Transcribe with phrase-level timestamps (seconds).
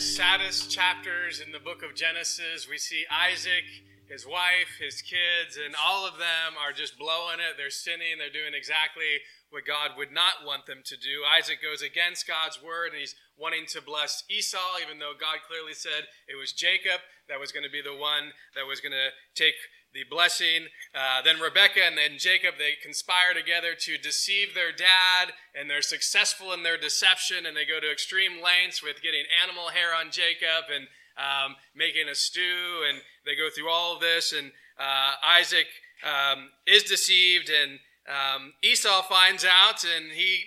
[0.00, 2.64] the saddest chapters in the book of Genesis.
[2.64, 3.68] We see Isaac,
[4.08, 7.60] his wife, his kids, and all of them are just blowing it.
[7.60, 8.16] They're sinning.
[8.16, 9.20] They're doing exactly
[9.52, 11.20] what God would not want them to do.
[11.28, 15.76] Isaac goes against God's word and he's wanting to bless Esau, even though God clearly
[15.76, 19.12] said it was Jacob that was going to be the one that was going to
[19.36, 19.60] take
[19.92, 20.66] the blessing.
[20.94, 25.82] Uh, then Rebecca and then Jacob, they conspire together to deceive their dad, and they're
[25.82, 30.10] successful in their deception, and they go to extreme lengths with getting animal hair on
[30.10, 30.86] Jacob and
[31.18, 35.66] um, making a stew, and they go through all of this, and uh, Isaac
[36.02, 40.44] um, is deceived, and um, Esau finds out, and he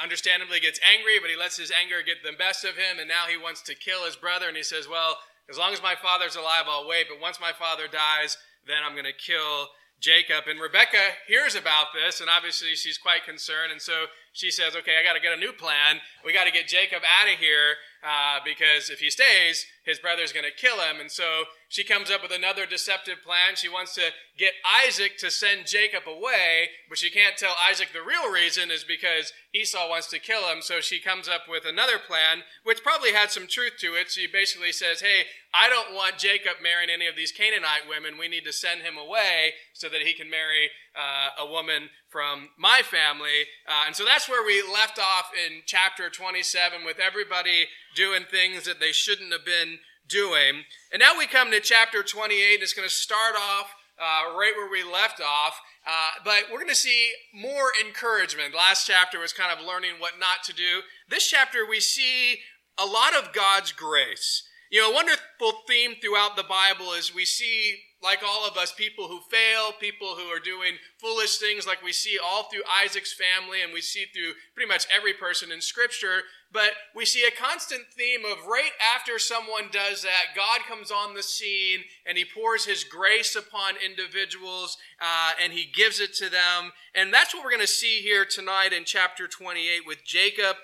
[0.00, 3.24] understandably gets angry, but he lets his anger get the best of him, and now
[3.28, 5.18] he wants to kill his brother, and he says, Well,
[5.50, 8.36] as long as my father's alive, I'll wait, but once my father dies,
[8.66, 9.68] then I'm going to kill
[10.00, 10.44] Jacob.
[10.48, 14.06] And Rebecca hears about this, and obviously she's quite concerned, and so
[14.36, 16.00] she says, Okay, I got to get a new plan.
[16.24, 20.32] We got to get Jacob out of here uh, because if he stays, his brother's
[20.32, 21.00] going to kill him.
[21.00, 23.56] And so she comes up with another deceptive plan.
[23.56, 24.52] She wants to get
[24.84, 29.32] Isaac to send Jacob away, but she can't tell Isaac the real reason is because
[29.54, 30.60] Esau wants to kill him.
[30.60, 34.10] So she comes up with another plan, which probably had some truth to it.
[34.10, 35.24] She basically says, Hey,
[35.54, 38.18] I don't want Jacob marrying any of these Canaanite women.
[38.18, 42.50] We need to send him away so that he can marry uh, a woman from
[42.58, 43.44] my family.
[43.68, 48.64] Uh, and so that's where we left off in chapter 27 with everybody doing things
[48.64, 50.64] that they shouldn't have been doing.
[50.92, 54.52] And now we come to chapter 28, and it's going to start off uh, right
[54.56, 55.60] where we left off.
[55.86, 58.54] Uh, but we're going to see more encouragement.
[58.54, 60.80] Last chapter was kind of learning what not to do.
[61.08, 62.40] This chapter, we see
[62.78, 64.42] a lot of God's grace.
[64.70, 68.72] You know, a wonderful theme throughout the Bible is we see, like all of us,
[68.72, 73.12] people who fail, people who are doing foolish things, like we see all through Isaac's
[73.12, 76.22] family, and we see through pretty much every person in Scripture.
[76.52, 81.14] But we see a constant theme of right after someone does that, God comes on
[81.14, 86.30] the scene and he pours his grace upon individuals uh, and he gives it to
[86.30, 86.72] them.
[86.94, 90.56] And that's what we're going to see here tonight in chapter 28 with Jacob.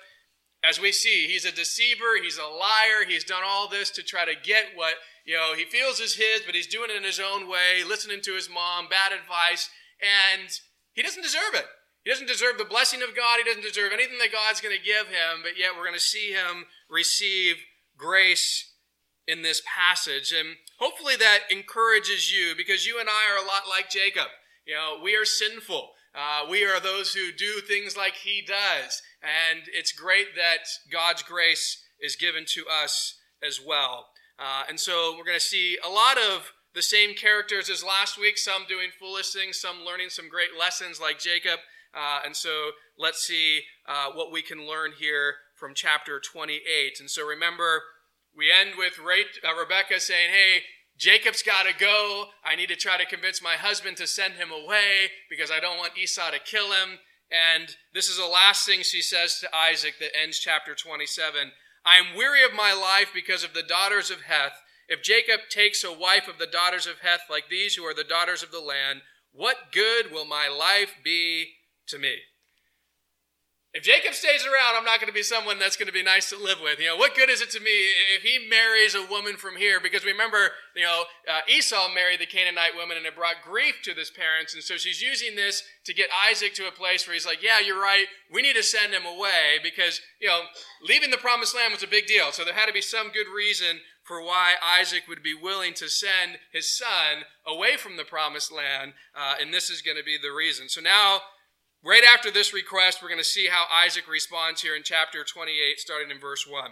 [0.63, 4.23] As we see, he's a deceiver, he's a liar, he's done all this to try
[4.25, 7.19] to get what, you know, he feels is his, but he's doing it in his
[7.19, 9.69] own way, listening to his mom, bad advice,
[10.01, 10.49] and
[10.93, 11.65] he doesn't deserve it.
[12.03, 13.37] He doesn't deserve the blessing of God.
[13.37, 15.99] He doesn't deserve anything that God's going to give him, but yet we're going to
[15.99, 17.55] see him receive
[17.97, 18.73] grace
[19.27, 20.33] in this passage.
[20.37, 24.27] And hopefully that encourages you because you and I are a lot like Jacob.
[24.65, 25.91] You know, we are sinful.
[26.13, 29.01] Uh, we are those who do things like he does.
[29.23, 34.07] And it's great that God's grace is given to us as well.
[34.37, 38.17] Uh, and so we're going to see a lot of the same characters as last
[38.17, 41.59] week, some doing foolish things, some learning some great lessons like Jacob.
[41.93, 46.99] Uh, and so let's see uh, what we can learn here from chapter 28.
[46.99, 47.83] And so remember,
[48.35, 50.63] we end with uh, Rebecca saying, Hey,
[50.97, 52.25] Jacob's got to go.
[52.43, 55.77] I need to try to convince my husband to send him away because I don't
[55.77, 56.99] want Esau to kill him.
[57.33, 61.51] And this is the last thing she says to Isaac that ends chapter 27.
[61.83, 64.61] I am weary of my life because of the daughters of Heth.
[64.87, 68.03] If Jacob takes a wife of the daughters of Heth like these who are the
[68.03, 69.01] daughters of the land,
[69.31, 71.55] what good will my life be
[71.87, 72.17] to me.
[73.73, 76.29] If Jacob stays around, I'm not going to be someone that's going to be nice
[76.29, 76.79] to live with.
[76.79, 77.71] You know, what good is it to me
[78.15, 79.79] if he marries a woman from here?
[79.79, 83.95] Because remember, you know, uh, Esau married the Canaanite woman and it brought grief to
[83.95, 84.53] his parents.
[84.53, 87.59] And so she's using this to get Isaac to a place where he's like, yeah,
[87.59, 88.05] you're right.
[88.31, 90.41] We need to send him away because, you know,
[90.87, 92.31] leaving the promised land was a big deal.
[92.31, 95.89] So there had to be some good reason for why Isaac would be willing to
[95.89, 98.93] send his son away from the promised land.
[99.15, 100.69] Uh, and this is going to be the reason.
[100.69, 101.21] So now,
[101.85, 105.79] Right after this request, we're going to see how Isaac responds here in chapter 28,
[105.79, 106.71] starting in verse 1.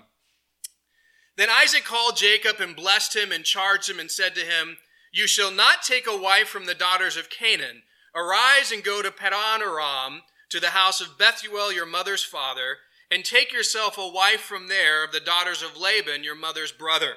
[1.36, 4.78] Then Isaac called Jacob and blessed him and charged him and said to him,
[5.12, 7.84] You shall not take a wife from the daughters of Canaan.
[8.16, 10.22] Arise and go to Paddan Aram.
[10.50, 12.78] to the house of Bethuel, your mother's father,
[13.10, 17.14] and take yourself a wife from there of the daughters of Laban, your mother's brother.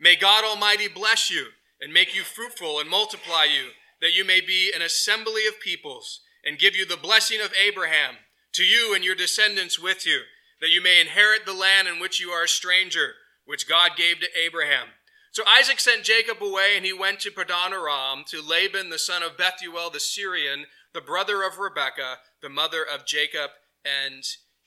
[0.00, 1.46] May God Almighty bless you
[1.80, 6.20] and make you fruitful and multiply you, that you may be an assembly of peoples,
[6.44, 8.16] and give you the blessing of Abraham,
[8.52, 10.22] to you and your descendants with you,
[10.60, 13.12] that you may inherit the land in which you are a stranger,
[13.44, 14.88] which God gave to Abraham.
[15.32, 19.22] So Isaac sent Jacob away, and he went to Padan Aram to Laban the son
[19.22, 23.50] of Bethuel the Syrian, the brother of Rebekah, the mother of Jacob
[23.84, 24.24] and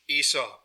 [0.08, 0.60] Esau.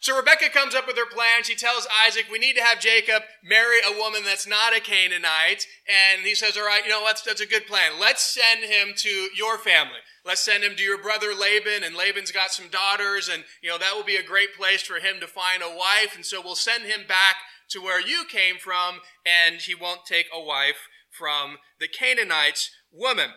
[0.00, 1.44] So Rebecca comes up with her plan.
[1.44, 5.66] She tells Isaac, we need to have Jacob marry a woman that's not a Canaanite.
[5.86, 7.92] And he says, all right, you know, that's, that's a good plan.
[8.00, 10.00] Let's send him to your family.
[10.24, 11.82] Let's send him to your brother Laban.
[11.84, 13.28] And Laban's got some daughters.
[13.28, 16.14] And, you know, that will be a great place for him to find a wife.
[16.14, 17.36] And so we'll send him back
[17.70, 19.00] to where you came from.
[19.26, 23.30] And he won't take a wife from the Canaanites woman.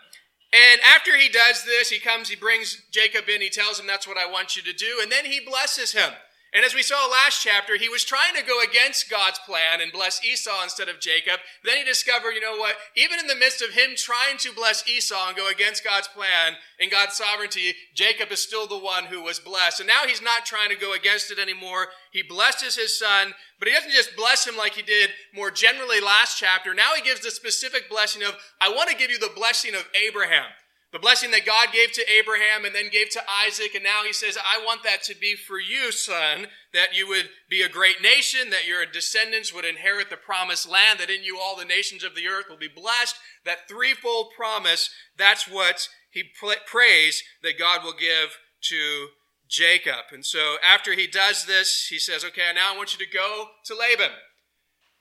[0.54, 4.08] And after he does this, he comes, he brings Jacob in, he tells him, That's
[4.08, 5.00] what I want you to do.
[5.02, 6.12] And then he blesses him.
[6.56, 9.92] And as we saw last chapter, he was trying to go against God's plan and
[9.92, 11.42] bless Esau instead of Jacob.
[11.66, 12.78] Then he discovered, you know what?
[12.96, 16.54] Even in the midst of him trying to bless Esau and go against God's plan
[16.80, 19.82] and God's sovereignty, Jacob is still the one who was blessed.
[19.82, 21.88] And now he's not trying to go against it anymore.
[22.14, 26.00] He blesses his son, but he doesn't just bless him like he did more generally
[26.00, 26.74] last chapter.
[26.74, 29.90] Now he gives the specific blessing of, I want to give you the blessing of
[30.08, 30.46] Abraham.
[30.96, 34.14] The blessing that God gave to Abraham and then gave to Isaac, and now he
[34.14, 38.02] says, I want that to be for you, son, that you would be a great
[38.02, 42.06] nation, that your descendants would inherit the promised land, that in you all the nations
[42.06, 43.18] of the earth will be blessed.
[43.44, 46.24] That threefold promise, that's what he
[46.66, 48.38] prays that God will give
[48.70, 49.08] to
[49.50, 50.14] Jacob.
[50.14, 53.48] And so after he does this, he says, Okay, now I want you to go
[53.66, 54.16] to Laban.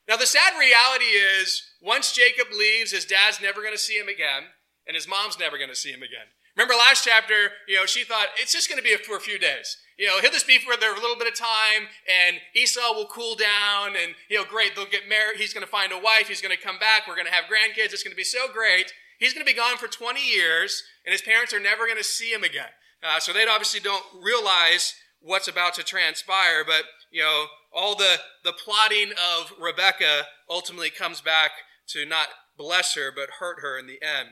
[0.09, 4.09] Now, the sad reality is, once Jacob leaves, his dad's never going to see him
[4.09, 4.49] again
[4.87, 6.29] and his mom's never going to see him again.
[6.57, 7.35] Remember last chapter,
[7.67, 9.77] you know, she thought it's just going to be for a few days.
[9.99, 13.07] You know, he'll just be for there a little bit of time, and Esau will
[13.07, 15.39] cool down, and you know, great, they'll get married.
[15.39, 16.29] He's going to find a wife.
[16.29, 17.07] He's going to come back.
[17.07, 17.93] We're going to have grandkids.
[17.93, 18.93] It's going to be so great.
[19.19, 22.05] He's going to be gone for 20 years, and his parents are never going to
[22.05, 22.71] see him again.
[23.03, 26.65] Uh, so they obviously don't realize what's about to transpire.
[26.65, 31.51] But you know, all the the plotting of Rebecca ultimately comes back
[31.89, 34.31] to not bless her, but hurt her in the end.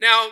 [0.00, 0.28] Now,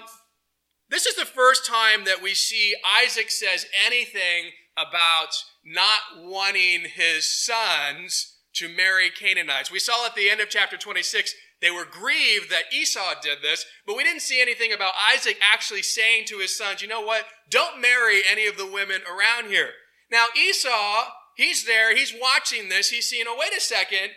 [0.88, 5.34] this is the first time that we see Isaac says anything about
[5.64, 9.70] not wanting his sons to marry Canaanites.
[9.70, 13.64] We saw at the end of chapter 26, they were grieved that Esau did this,
[13.86, 17.24] but we didn't see anything about Isaac actually saying to his sons, you know what?
[17.50, 19.70] Don't marry any of the women around here.
[20.10, 21.04] Now, Esau,
[21.36, 24.10] he's there, he's watching this, he's seeing, oh, wait a second.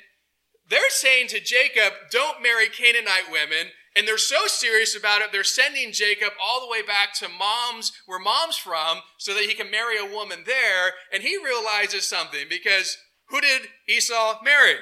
[0.69, 3.71] They're saying to Jacob, don't marry Canaanite women.
[3.97, 7.91] And they're so serious about it, they're sending Jacob all the way back to mom's,
[8.05, 10.93] where mom's from, so that he can marry a woman there.
[11.11, 12.95] And he realizes something because
[13.29, 14.75] who did Esau marry?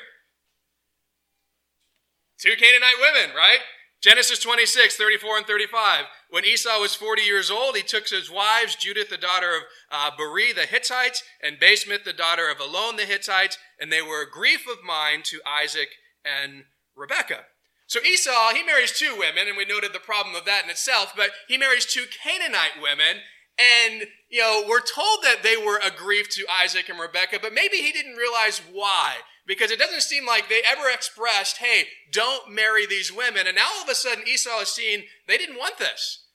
[2.37, 3.59] Two Canaanite women, right?
[4.01, 6.05] Genesis 26, 34 and 35.
[6.29, 10.11] When Esau was 40 years old, he took his wives, Judith, the daughter of uh,
[10.17, 14.65] the Hittite, and Basemath, the daughter of Elon the Hittite, and they were a grief
[14.69, 15.87] of mind to Isaac
[16.25, 16.65] and
[16.95, 17.45] Rebekah.
[17.87, 21.13] So Esau, he marries two women, and we noted the problem of that in itself,
[21.15, 23.21] but he marries two Canaanite women,
[23.57, 27.53] and, you know, we're told that they were a grief to Isaac and Rebekah, but
[27.53, 29.15] maybe he didn't realize why.
[29.47, 33.45] Because it doesn't seem like they ever expressed, hey, don't marry these women.
[33.45, 36.25] And now all of a sudden Esau is seeing they didn't want this.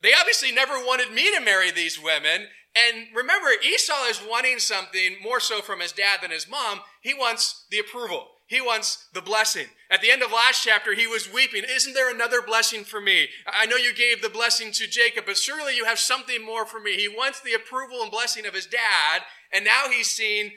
[0.00, 2.46] They obviously never wanted me to marry these women.
[2.74, 6.80] And remember, Esau is wanting something more so from his dad than his mom.
[7.02, 8.28] He wants the approval.
[8.52, 9.64] He wants the blessing.
[9.90, 11.62] At the end of last chapter, he was weeping.
[11.66, 13.28] Isn't there another blessing for me?
[13.46, 16.78] I know you gave the blessing to Jacob, but surely you have something more for
[16.78, 16.96] me.
[16.96, 19.22] He wants the approval and blessing of his dad,
[19.54, 20.50] and now he's seeing,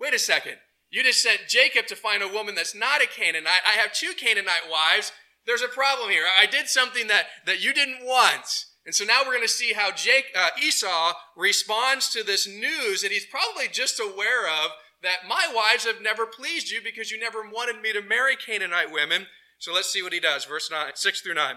[0.00, 0.56] wait a second.
[0.90, 3.62] You just sent Jacob to find a woman that's not a Canaanite.
[3.64, 5.12] I have two Canaanite wives.
[5.46, 6.24] There's a problem here.
[6.26, 8.66] I did something that, that you didn't want.
[8.84, 13.02] And so now we're going to see how Jake, uh, Esau responds to this news
[13.02, 14.72] that he's probably just aware of
[15.02, 18.92] that my wives have never pleased you because you never wanted me to marry Canaanite
[18.92, 19.26] women.
[19.58, 20.44] So let's see what he does.
[20.44, 21.56] Verse 9, 6 through 9.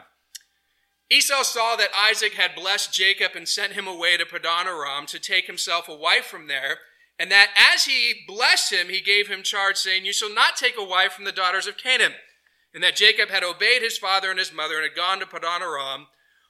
[1.11, 5.19] Esau saw that Isaac had blessed Jacob and sent him away to Padan Aram to
[5.19, 6.79] take himself a wife from there,
[7.19, 10.75] and that as he blessed him, he gave him charge, saying, You shall not take
[10.77, 12.13] a wife from the daughters of Canaan.
[12.73, 15.61] And that Jacob had obeyed his father and his mother and had gone to Padan
[15.61, 16.07] Aram.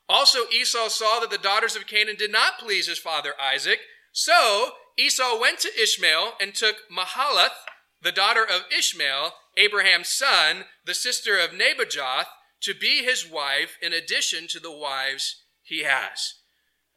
[0.10, 3.80] Also Esau saw that the daughters of Canaan did not please his father Isaac,
[4.12, 7.66] so Esau went to Ishmael and took Mahalath,
[8.02, 12.28] the daughter of Ishmael, Abraham's son, the sister of Nebajoth,
[12.62, 16.36] to be his wife in addition to the wives he has.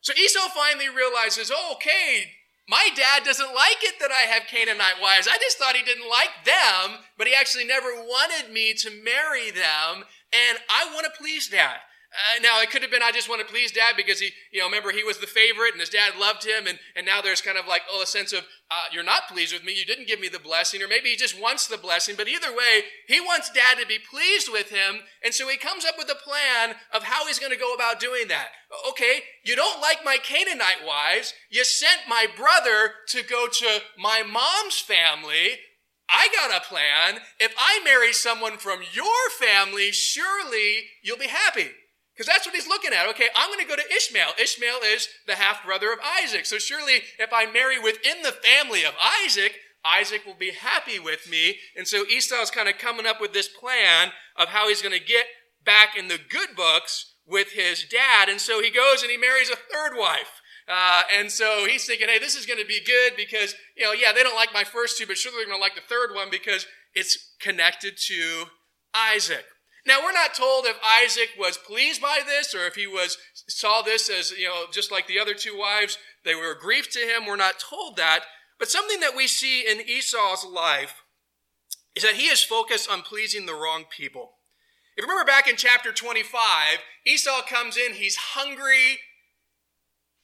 [0.00, 2.32] So Esau finally realizes, oh, okay,
[2.68, 5.26] my dad doesn't like it that I have Canaanite wives.
[5.26, 9.50] I just thought he didn't like them, but he actually never wanted me to marry
[9.50, 11.78] them, and I want to please dad.
[12.08, 14.60] Uh, now it could have been I just want to please dad because he, you
[14.60, 17.42] know, remember he was the favorite and his dad loved him, and and now there's
[17.42, 20.08] kind of like oh a sense of uh, you're not pleased with me, you didn't
[20.08, 22.14] give me the blessing, or maybe he just wants the blessing.
[22.16, 25.84] But either way, he wants dad to be pleased with him, and so he comes
[25.84, 28.48] up with a plan of how he's going to go about doing that.
[28.88, 34.22] Okay, you don't like my Canaanite wives, you sent my brother to go to my
[34.22, 35.60] mom's family.
[36.10, 37.20] I got a plan.
[37.38, 41.68] If I marry someone from your family, surely you'll be happy.
[42.18, 43.08] Because that's what he's looking at.
[43.10, 44.32] Okay, I'm going to go to Ishmael.
[44.42, 46.46] Ishmael is the half brother of Isaac.
[46.46, 48.94] So surely if I marry within the family of
[49.24, 51.58] Isaac, Isaac will be happy with me.
[51.76, 55.04] And so Esau's kind of coming up with this plan of how he's going to
[55.04, 55.26] get
[55.64, 58.28] back in the good books with his dad.
[58.28, 60.40] And so he goes and he marries a third wife.
[60.66, 63.92] Uh, and so he's thinking, hey, this is going to be good because, you know,
[63.92, 66.12] yeah, they don't like my first two, but surely they're going to like the third
[66.12, 68.46] one because it's connected to
[68.92, 69.44] Isaac.
[69.88, 73.16] Now we're not told if Isaac was pleased by this or if he was
[73.48, 76.98] saw this as, you know, just like the other two wives, they were grief to
[76.98, 77.24] him.
[77.26, 78.24] We're not told that.
[78.58, 81.02] But something that we see in Esau's life
[81.96, 84.32] is that he is focused on pleasing the wrong people.
[84.94, 86.34] If you remember back in chapter 25,
[87.06, 88.98] Esau comes in, he's hungry,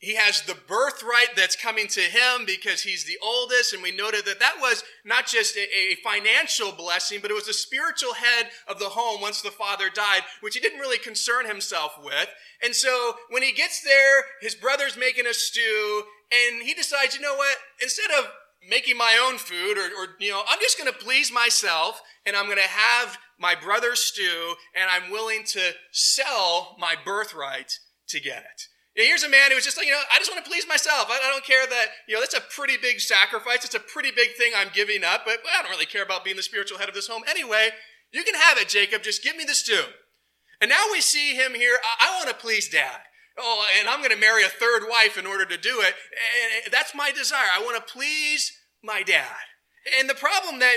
[0.05, 3.73] he has the birthright that's coming to him because he's the oldest.
[3.73, 7.55] And we noted that that was not just a, financial blessing, but it was the
[7.55, 11.99] spiritual head of the home once the father died, which he didn't really concern himself
[12.05, 12.29] with.
[12.63, 17.23] And so when he gets there, his brother's making a stew, and he decides, you
[17.23, 17.57] know what?
[17.81, 18.27] Instead of
[18.69, 22.37] making my own food, or, or you know, I'm just going to please myself, and
[22.37, 25.61] I'm going to have my brother's stew, and I'm willing to
[25.93, 28.69] sell my birthright to get it.
[28.95, 31.09] Here's a man who was just like, you know, I just want to please myself.
[31.11, 33.65] I, don't care that, you know, that's a pretty big sacrifice.
[33.65, 36.37] It's a pretty big thing I'm giving up, but I don't really care about being
[36.37, 37.23] the spiritual head of this home.
[37.29, 37.71] Anyway,
[38.13, 39.03] you can have it, Jacob.
[39.03, 39.83] Just give me the stew.
[40.61, 41.77] And now we see him here.
[42.01, 43.01] I, I want to please dad.
[43.37, 45.95] Oh, and I'm going to marry a third wife in order to do it.
[46.65, 47.49] And that's my desire.
[47.53, 49.43] I want to please my dad.
[49.99, 50.77] And the problem that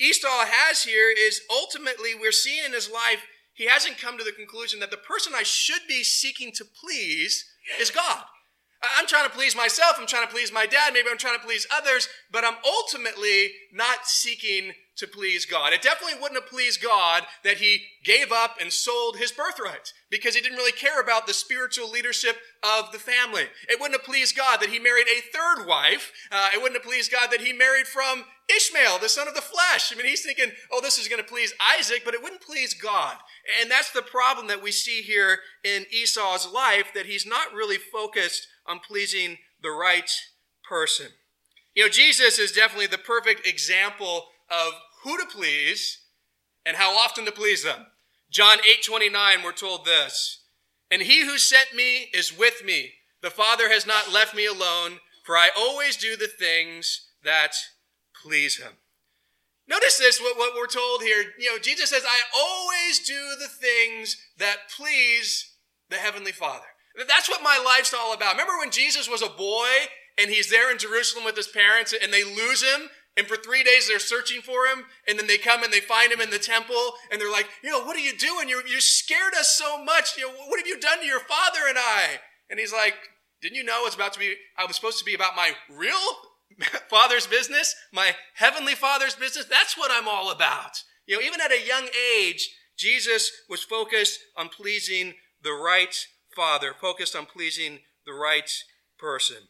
[0.00, 3.22] Esau has here is ultimately we're seeing in his life
[3.62, 7.44] he hasn't come to the conclusion that the person I should be seeking to please
[7.78, 8.24] is God.
[8.98, 11.46] I'm trying to please myself, I'm trying to please my dad, maybe I'm trying to
[11.46, 15.72] please others, but I'm ultimately not seeking to please God.
[15.72, 20.34] It definitely wouldn't have pleased God that he gave up and sold his birthright because
[20.34, 23.44] he didn't really care about the spiritual leadership of the family.
[23.68, 26.10] It wouldn't have pleased God that he married a third wife.
[26.32, 28.24] Uh, it wouldn't have pleased God that he married from
[28.56, 29.92] Ishmael, the son of the flesh.
[29.92, 32.74] I mean, he's thinking, oh, this is going to please Isaac, but it wouldn't please
[32.74, 33.16] God.
[33.60, 37.78] And that's the problem that we see here in Esau's life, that he's not really
[37.78, 40.10] focused on pleasing the right
[40.68, 41.08] person.
[41.74, 46.00] You know, Jesus is definitely the perfect example of who to please
[46.64, 47.86] and how often to please them.
[48.30, 50.44] John 8 29, we're told this
[50.90, 52.92] And he who sent me is with me.
[53.22, 57.54] The Father has not left me alone, for I always do the things that
[58.22, 58.72] please him.
[59.68, 61.24] Notice this, what, what we're told here.
[61.38, 65.52] You know, Jesus says, I always do the things that please
[65.88, 66.66] the Heavenly Father.
[66.96, 68.32] That's what my life's all about.
[68.32, 69.68] Remember when Jesus was a boy
[70.18, 72.88] and he's there in Jerusalem with his parents and they lose him?
[73.16, 76.10] And for three days they're searching for him, and then they come and they find
[76.10, 78.48] him in the temple, and they're like, you know, what are you doing?
[78.48, 80.16] You you scared us so much.
[80.16, 82.20] You know, what have you done to your father and I?
[82.48, 82.94] And he's like,
[83.42, 84.34] didn't you know it's about to be?
[84.56, 85.92] I was supposed to be about my real
[86.90, 89.46] father's business, my heavenly father's business.
[89.46, 90.82] That's what I'm all about.
[91.06, 95.94] You know, even at a young age, Jesus was focused on pleasing the right
[96.34, 98.50] father, focused on pleasing the right
[98.98, 99.48] person.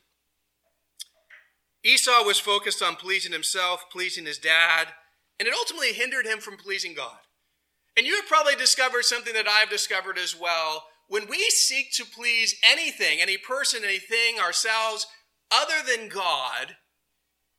[1.84, 4.88] Esau was focused on pleasing himself, pleasing his dad,
[5.38, 7.18] and it ultimately hindered him from pleasing God.
[7.96, 10.84] And you have probably discovered something that I've discovered as well.
[11.08, 15.06] When we seek to please anything, any person, anything, ourselves,
[15.50, 16.76] other than God,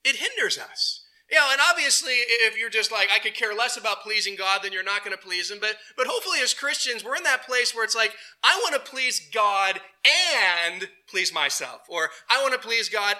[0.03, 1.03] it hinders us.
[1.31, 4.59] You know, and obviously, if you're just like, I could care less about pleasing God,
[4.61, 5.57] then you're not going to please Him.
[5.59, 8.91] But, but hopefully, as Christians, we're in that place where it's like, I want to
[8.91, 9.79] please God
[10.67, 11.81] and please myself.
[11.89, 13.15] Or I want to please God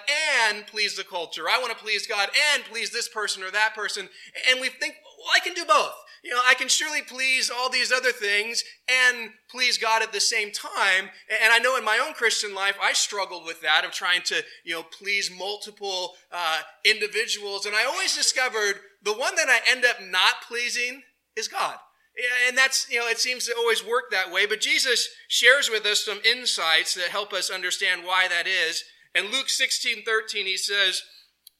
[0.46, 1.48] and please the culture.
[1.50, 4.08] I want to please God and please this person or that person.
[4.48, 7.68] And we think, well, I can do both you know, I can surely please all
[7.68, 11.10] these other things and please God at the same time.
[11.28, 14.42] And I know in my own Christian life, I struggled with that of trying to,
[14.64, 17.66] you know, please multiple uh, individuals.
[17.66, 21.02] And I always discovered the one that I end up not pleasing
[21.36, 21.76] is God.
[22.48, 24.46] And that's, you know, it seems to always work that way.
[24.46, 28.82] But Jesus shares with us some insights that help us understand why that is.
[29.14, 31.02] In Luke 16 13, he says,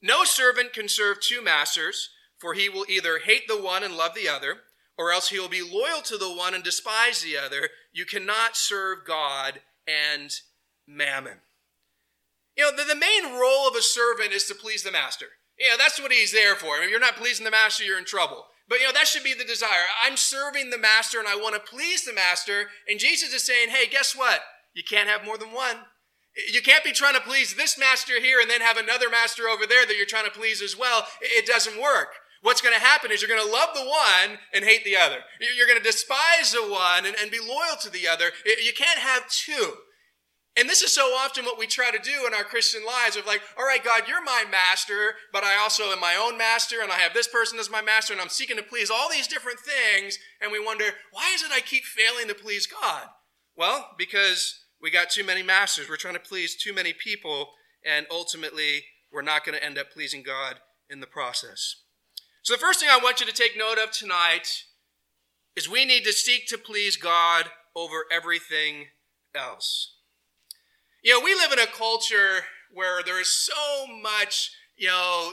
[0.00, 2.08] No servant can serve two masters,
[2.44, 4.58] for he will either hate the one and love the other,
[4.98, 7.70] or else he will be loyal to the one and despise the other.
[7.90, 10.30] You cannot serve God and
[10.86, 11.38] mammon.
[12.54, 15.24] You know, the, the main role of a servant is to please the master.
[15.58, 16.76] You know, that's what he's there for.
[16.76, 18.44] If you're not pleasing the master, you're in trouble.
[18.68, 19.88] But you know, that should be the desire.
[20.04, 22.66] I'm serving the master and I want to please the master.
[22.86, 24.40] And Jesus is saying, hey, guess what?
[24.74, 25.76] You can't have more than one.
[26.52, 29.66] You can't be trying to please this master here and then have another master over
[29.66, 31.06] there that you're trying to please as well.
[31.22, 32.08] It doesn't work.
[32.44, 35.16] What's going to happen is you're going to love the one and hate the other.
[35.40, 38.32] You're going to despise the one and, and be loyal to the other.
[38.44, 39.72] You can't have two.
[40.54, 43.24] And this is so often what we try to do in our Christian lives of
[43.26, 46.92] like, all right, God, you're my master, but I also am my own master, and
[46.92, 49.60] I have this person as my master, and I'm seeking to please all these different
[49.60, 50.18] things.
[50.42, 53.08] And we wonder, why is it I keep failing to please God?
[53.56, 55.88] Well, because we got too many masters.
[55.88, 57.52] We're trying to please too many people,
[57.86, 60.56] and ultimately, we're not going to end up pleasing God
[60.90, 61.76] in the process.
[62.44, 64.64] So, the first thing I want you to take note of tonight
[65.56, 68.88] is we need to seek to please God over everything
[69.34, 69.94] else.
[71.02, 75.30] You know, we live in a culture where there is so much, you know,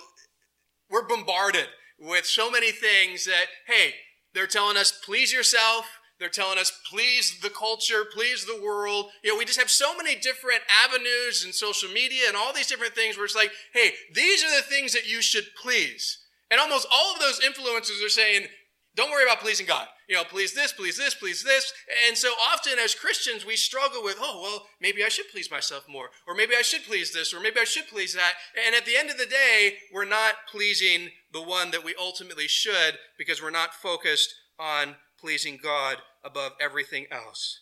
[0.89, 1.67] we're bombarded
[1.99, 3.95] with so many things that, hey,
[4.33, 5.87] they're telling us, please yourself.
[6.17, 9.07] They're telling us, please the culture, please the world.
[9.21, 12.67] You know, we just have so many different avenues and social media and all these
[12.67, 16.19] different things where it's like, hey, these are the things that you should please.
[16.51, 18.47] And almost all of those influencers are saying,
[18.93, 19.87] don't worry about pleasing God.
[20.09, 21.71] You know, please this, please this, please this.
[22.07, 25.85] And so often as Christians, we struggle with, oh, well, maybe I should please myself
[25.87, 26.09] more.
[26.27, 27.33] Or maybe I should please this.
[27.33, 28.33] Or maybe I should please that.
[28.65, 32.49] And at the end of the day, we're not pleasing the one that we ultimately
[32.49, 37.61] should because we're not focused on pleasing God above everything else.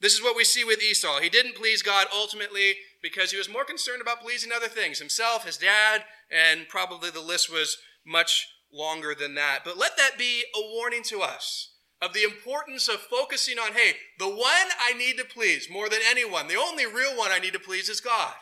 [0.00, 1.20] This is what we see with Esau.
[1.20, 5.44] He didn't please God ultimately because he was more concerned about pleasing other things himself,
[5.44, 9.60] his dad, and probably the list was much longer than that.
[9.64, 13.94] But let that be a warning to us of the importance of focusing on, hey,
[14.18, 17.52] the one I need to please more than anyone, the only real one I need
[17.52, 18.32] to please is God.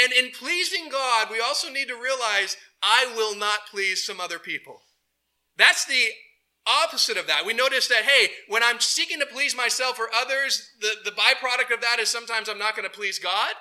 [0.00, 4.38] And in pleasing God, we also need to realize I will not please some other
[4.38, 4.82] people.
[5.56, 6.04] That's the
[6.66, 7.46] opposite of that.
[7.46, 11.74] We notice that, hey, when I'm seeking to please myself or others, the, the byproduct
[11.74, 13.54] of that is sometimes I'm not going to please God.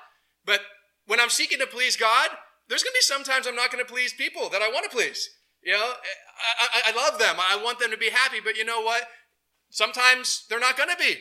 [0.45, 0.61] But
[1.07, 2.29] when I'm seeking to please God,
[2.69, 4.95] there's going to be sometimes I'm not going to please people that I want to
[4.95, 5.29] please.
[5.63, 5.93] You know,
[6.59, 7.35] I, I, I love them.
[7.39, 9.03] I want them to be happy, but you know what?
[9.69, 11.17] Sometimes they're not going to be.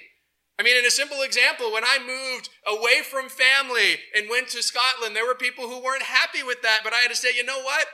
[0.59, 4.63] I mean, in a simple example, when I moved away from family and went to
[4.63, 7.45] Scotland, there were people who weren't happy with that, but I had to say, you
[7.45, 7.87] know what?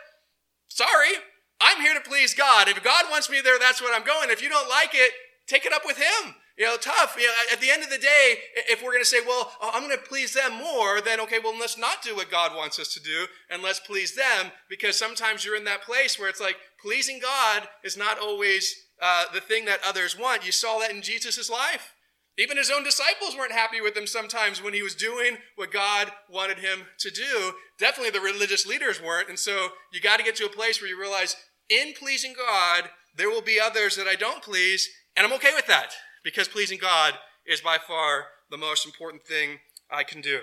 [0.68, 1.18] Sorry,
[1.60, 2.68] I'm here to please God.
[2.68, 4.30] If God wants me there, that's what I'm going.
[4.30, 5.12] If you don't like it,
[5.46, 6.34] take it up with Him.
[6.58, 7.16] You know, tough.
[7.18, 8.34] You know, at the end of the day,
[8.68, 11.38] if we're going to say, well, uh, I'm going to please them more, then okay,
[11.42, 14.98] well, let's not do what God wants us to do and let's please them because
[14.98, 19.40] sometimes you're in that place where it's like pleasing God is not always uh, the
[19.40, 20.44] thing that others want.
[20.44, 21.94] You saw that in Jesus' life.
[22.38, 26.12] Even his own disciples weren't happy with him sometimes when he was doing what God
[26.30, 27.52] wanted him to do.
[27.78, 29.28] Definitely the religious leaders weren't.
[29.28, 31.36] And so you got to get to a place where you realize
[31.68, 35.66] in pleasing God, there will be others that I don't please, and I'm okay with
[35.66, 35.92] that
[36.24, 37.14] because pleasing God
[37.46, 39.58] is by far the most important thing
[39.90, 40.40] I can do.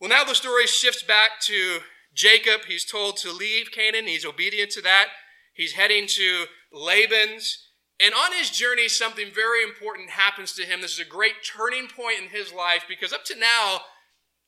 [0.00, 1.78] Well, now the story shifts back to
[2.14, 2.62] Jacob.
[2.66, 4.06] He's told to leave Canaan.
[4.06, 5.08] He's obedient to that.
[5.54, 7.66] He's heading to Laban's.
[7.98, 10.82] And on his journey, something very important happens to him.
[10.82, 13.80] This is a great turning point in his life because up to now,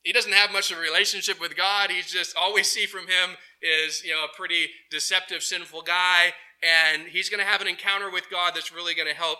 [0.02, 1.90] he doesn't have much of a relationship with God.
[1.90, 6.34] He's just all we see from him is, you know, a pretty deceptive, sinful guy.
[6.62, 9.38] And he's going to have an encounter with God that's really going to help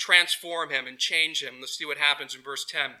[0.00, 1.56] transform him and change him.
[1.60, 2.92] Let's see what happens in verse 10.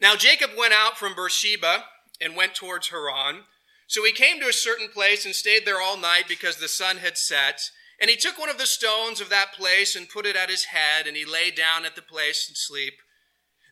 [0.00, 1.84] Now Jacob went out from Beersheba
[2.20, 3.44] and went towards Haran.
[3.86, 6.98] So he came to a certain place and stayed there all night because the sun
[6.98, 7.70] had set.
[8.00, 10.66] And he took one of the stones of that place and put it at his
[10.66, 12.94] head, and he lay down at the place and sleep.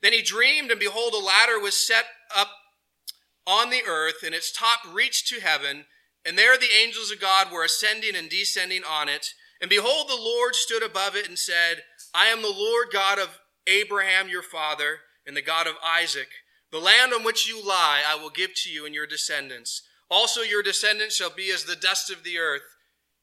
[0.02, 2.50] Then he dreamed, and behold, a ladder was set up
[3.46, 5.84] on the earth, and its top reached to heaven.
[6.24, 9.28] And there the angels of God were ascending and descending on it.
[9.60, 11.82] And behold, the Lord stood above it and said,
[12.14, 16.28] I am the Lord God of Abraham your father, and the God of Isaac.
[16.70, 19.82] The land on which you lie I will give to you and your descendants.
[20.10, 22.62] Also your descendants shall be as the dust of the earth.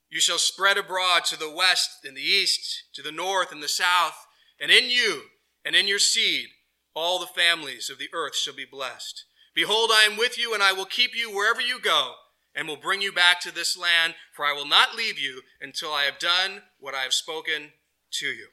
[0.10, 3.70] You shall spread abroad to the west and the east, to the north and the
[3.70, 4.28] south,
[4.60, 5.24] and in you
[5.66, 6.48] and in your seed
[6.94, 9.26] all the families of the earth shall be blessed.
[9.56, 12.14] Behold, I am with you, and I will keep you wherever you go,
[12.56, 15.92] and will bring you back to this land, for I will not leave you until
[15.92, 17.72] I have done what I have spoken
[18.12, 18.48] to you.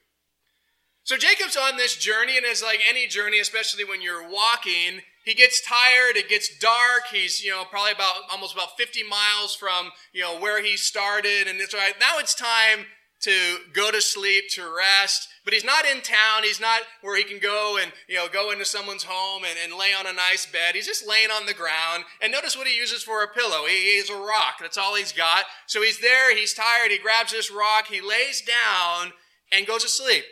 [1.03, 5.33] So Jacob's on this journey, and as like any journey, especially when you're walking, he
[5.33, 9.91] gets tired, it gets dark, he's, you know, probably about almost about 50 miles from,
[10.13, 12.85] you know, where he started, and it's right, now it's time
[13.21, 15.27] to go to sleep, to rest.
[15.43, 16.43] But he's not in town.
[16.43, 19.79] He's not where he can go and, you know, go into someone's home and, and
[19.79, 20.75] lay on a nice bed.
[20.75, 22.03] He's just laying on the ground.
[22.21, 23.65] And notice what he uses for a pillow.
[23.67, 24.55] He, he's a rock.
[24.59, 25.45] That's all he's got.
[25.67, 26.35] So he's there.
[26.35, 26.91] He's tired.
[26.91, 27.87] He grabs this rock.
[27.87, 29.13] He lays down
[29.51, 30.25] and goes to sleep.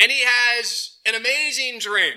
[0.00, 2.14] And he has an amazing dream.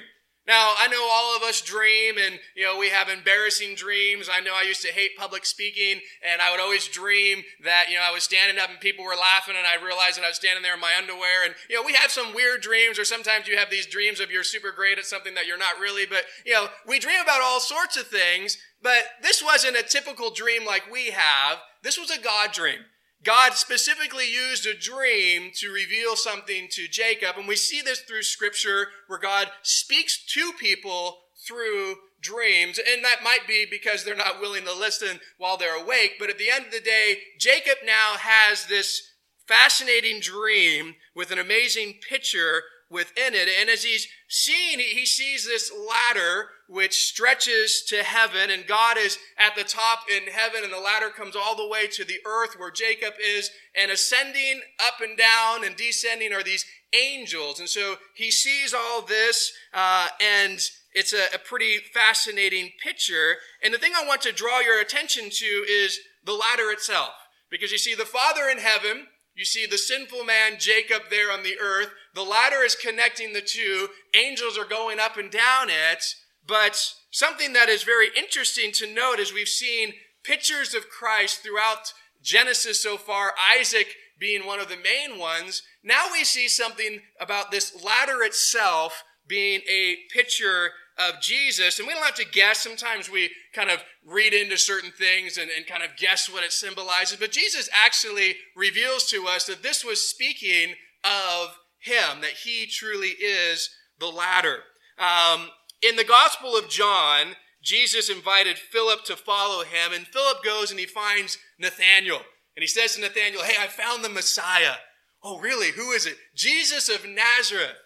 [0.52, 4.28] Now, I know all of us dream and, you know, we have embarrassing dreams.
[4.30, 7.96] I know I used to hate public speaking and I would always dream that, you
[7.96, 10.36] know, I was standing up and people were laughing and I realized that I was
[10.36, 11.46] standing there in my underwear.
[11.46, 14.30] And, you know, we have some weird dreams or sometimes you have these dreams of
[14.30, 16.06] you're super great at something that you're not really.
[16.06, 20.32] But, you know, we dream about all sorts of things, but this wasn't a typical
[20.32, 21.60] dream like we have.
[21.82, 22.80] This was a God dream.
[23.24, 27.38] God specifically used a dream to reveal something to Jacob.
[27.38, 32.80] And we see this through scripture where God speaks to people through dreams.
[32.80, 36.14] And that might be because they're not willing to listen while they're awake.
[36.20, 39.02] But at the end of the day, Jacob now has this
[39.48, 43.48] fascinating dream with an amazing picture within it.
[43.60, 49.18] And as he's seeing, he sees this ladder which stretches to heaven, and God is
[49.38, 52.56] at the top in heaven, and the ladder comes all the way to the earth
[52.58, 57.60] where Jacob is, and ascending up and down and descending are these angels.
[57.60, 60.60] And so he sees all this, uh, and
[60.94, 63.36] it's a, a pretty fascinating picture.
[63.64, 67.12] And the thing I want to draw your attention to is the ladder itself.
[67.50, 71.44] Because you see, the Father in heaven, you see the sinful man Jacob there on
[71.44, 73.88] the earth, the ladder is connecting the two.
[74.16, 76.04] Angels are going up and down it.
[76.46, 79.94] But something that is very interesting to note is we've seen
[80.24, 85.64] pictures of Christ throughout Genesis so far, Isaac being one of the main ones.
[85.84, 91.80] Now we see something about this ladder itself being a picture of Jesus.
[91.80, 92.60] And we don't have to guess.
[92.60, 96.52] Sometimes we kind of read into certain things and, and kind of guess what it
[96.52, 97.18] symbolizes.
[97.18, 103.10] But Jesus actually reveals to us that this was speaking of him, that he truly
[103.10, 104.60] is the ladder.
[104.98, 105.50] Um,
[105.82, 110.80] in the Gospel of John, Jesus invited Philip to follow him, and Philip goes and
[110.80, 112.22] he finds Nathanael.
[112.56, 114.76] And he says to Nathanael, Hey, I found the Messiah.
[115.24, 115.72] Oh, really?
[115.72, 116.18] Who is it?
[116.36, 117.78] Jesus of Nazareth.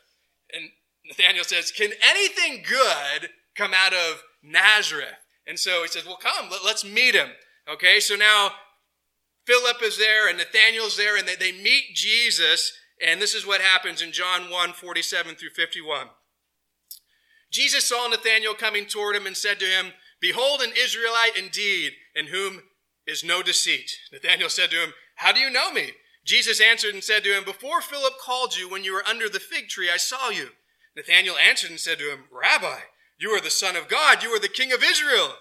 [0.53, 0.69] And
[1.05, 5.19] Nathanael says, Can anything good come out of Nazareth?
[5.45, 7.29] And so he says, Well, come, let, us meet him.
[7.71, 8.51] Okay, so now
[9.45, 12.71] Philip is there and Nathanael's there, and they, they meet Jesus.
[13.01, 16.07] And this is what happens in John 1 47 through 51.
[17.51, 22.27] Jesus saw Nathanael coming toward him and said to him, Behold, an Israelite indeed, in
[22.27, 22.63] whom
[23.05, 23.91] is no deceit.
[24.11, 25.91] Nathanael said to him, How do you know me?
[26.23, 29.39] Jesus answered and said to him, Before Philip called you when you were under the
[29.39, 30.49] fig tree, I saw you.
[30.95, 32.79] Nathanael answered and said to him, Rabbi,
[33.19, 35.35] you are the Son of God, you are the King of Israel.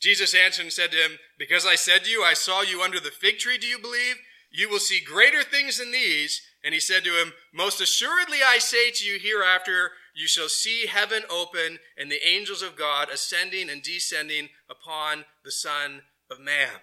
[0.00, 3.00] Jesus answered and said to him, Because I said to you, I saw you under
[3.00, 4.16] the fig tree, do you believe?
[4.50, 6.42] You will see greater things than these.
[6.64, 10.86] And he said to him, Most assuredly I say to you, hereafter you shall see
[10.86, 16.80] heaven open and the angels of God ascending and descending upon the Son of Man.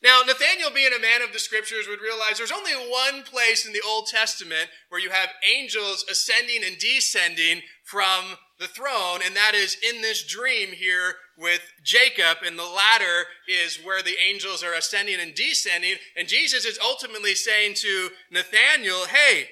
[0.00, 3.72] Now, Nathanael, being a man of the scriptures, would realize there's only one place in
[3.72, 9.52] the Old Testament where you have angels ascending and descending from the throne, and that
[9.54, 14.74] is in this dream here with Jacob, and the ladder is where the angels are
[14.74, 15.94] ascending and descending.
[16.16, 19.48] And Jesus is ultimately saying to Nathanael, Hey,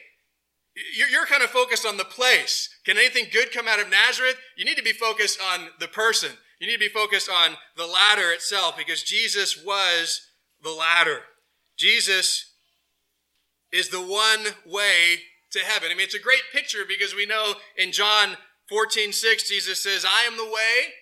[1.11, 2.69] you're kind of focused on the place.
[2.85, 4.37] Can anything good come out of Nazareth?
[4.57, 6.33] You need to be focused on the person.
[6.61, 10.29] You need to be focused on the ladder itself because Jesus was
[10.62, 11.21] the ladder.
[11.77, 12.53] Jesus
[13.73, 15.21] is the one way
[15.53, 15.90] to heaven.
[15.90, 18.37] I mean, it's a great picture because we know in John
[18.68, 20.92] 14, 6, Jesus says, I am the way,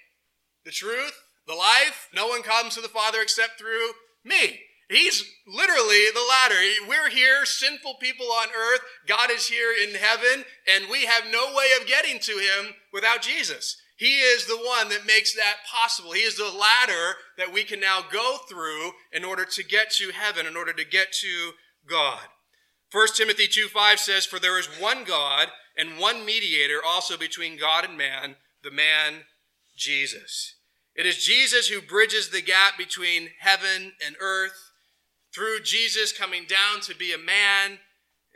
[0.65, 2.09] the truth, the life.
[2.15, 3.93] No one comes to the Father except through
[4.25, 4.61] me.
[4.91, 6.57] He's literally the ladder.
[6.87, 8.81] We're here, sinful people on earth.
[9.07, 13.23] God is here in heaven, and we have no way of getting to him without
[13.23, 13.77] Jesus.
[13.97, 16.13] He is the one that makes that possible.
[16.13, 20.11] He is the ladder that we can now go through in order to get to
[20.11, 21.53] heaven, in order to get to
[21.89, 22.21] God.
[22.93, 27.59] 1 Timothy 2 5 says, For there is one God and one mediator also between
[27.59, 29.25] God and man, the man
[29.77, 30.55] Jesus.
[30.95, 34.71] It is Jesus who bridges the gap between heaven and earth
[35.35, 37.79] through Jesus coming down to be a man,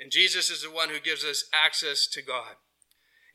[0.00, 2.56] and Jesus is the one who gives us access to God.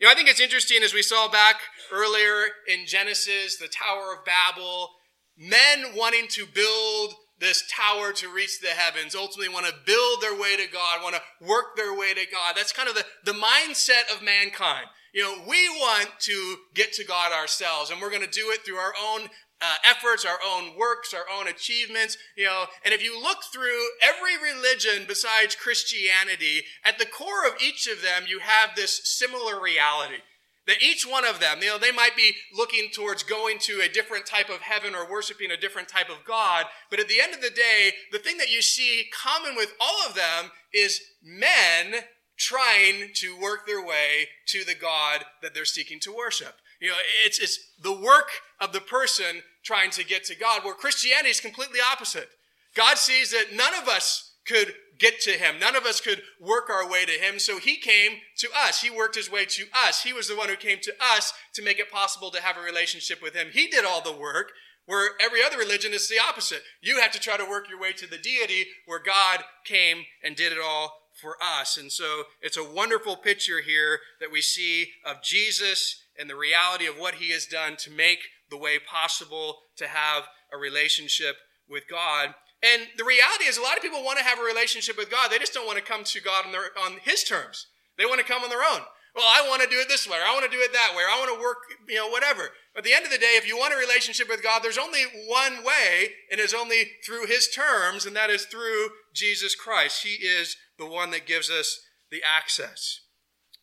[0.00, 1.56] You know, I think it's interesting as we saw back
[1.92, 4.90] earlier in Genesis, the Tower of Babel,
[5.38, 10.38] men wanting to build this tower to reach the heavens, ultimately want to build their
[10.38, 12.54] way to God, want to work their way to God.
[12.56, 14.86] That's kind of the, the mindset of mankind.
[15.12, 18.64] You know, we want to get to God ourselves, and we're going to do it
[18.64, 19.28] through our own
[19.60, 22.64] uh, efforts, our own works, our own achievements, you know.
[22.84, 28.02] And if you look through every religion besides Christianity, at the core of each of
[28.02, 30.22] them, you have this similar reality.
[30.66, 33.88] That each one of them, you know, they might be looking towards going to a
[33.88, 37.34] different type of heaven or worshiping a different type of God, but at the end
[37.34, 42.04] of the day, the thing that you see common with all of them is men
[42.36, 46.54] trying to work their way to the God that they're seeking to worship.
[46.80, 50.74] You know, it's, it's the work of the person trying to get to God, where
[50.74, 52.28] Christianity is completely opposite.
[52.74, 55.58] God sees that none of us could get to him.
[55.58, 57.38] None of us could work our way to him.
[57.38, 58.82] So he came to us.
[58.82, 60.02] He worked his way to us.
[60.02, 62.60] He was the one who came to us to make it possible to have a
[62.60, 63.48] relationship with him.
[63.52, 64.52] He did all the work,
[64.86, 66.62] where every other religion is the opposite.
[66.82, 70.36] You have to try to work your way to the deity, where God came and
[70.36, 71.76] did it all for us.
[71.76, 76.86] And so it's a wonderful picture here that we see of Jesus and the reality
[76.86, 78.18] of what he has done to make
[78.50, 81.36] the way possible to have a relationship
[81.68, 82.34] with God.
[82.64, 85.30] And the reality is, a lot of people want to have a relationship with God.
[85.30, 87.66] They just don't want to come to God on, their, on His terms.
[87.98, 88.80] They want to come on their own.
[89.14, 90.94] Well, I want to do it this way, or I want to do it that
[90.96, 92.50] way, or I want to work, you know, whatever.
[92.74, 94.78] But at the end of the day, if you want a relationship with God, there's
[94.78, 100.02] only one way, and it's only through His terms, and that is through Jesus Christ.
[100.02, 103.00] He is the one that gives us the access.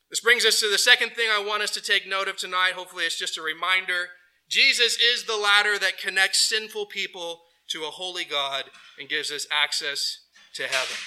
[0.09, 2.73] This brings us to the second thing I want us to take note of tonight.
[2.75, 4.09] Hopefully, it's just a reminder.
[4.47, 8.65] Jesus is the ladder that connects sinful people to a holy God
[8.99, 10.19] and gives us access
[10.55, 10.97] to heaven.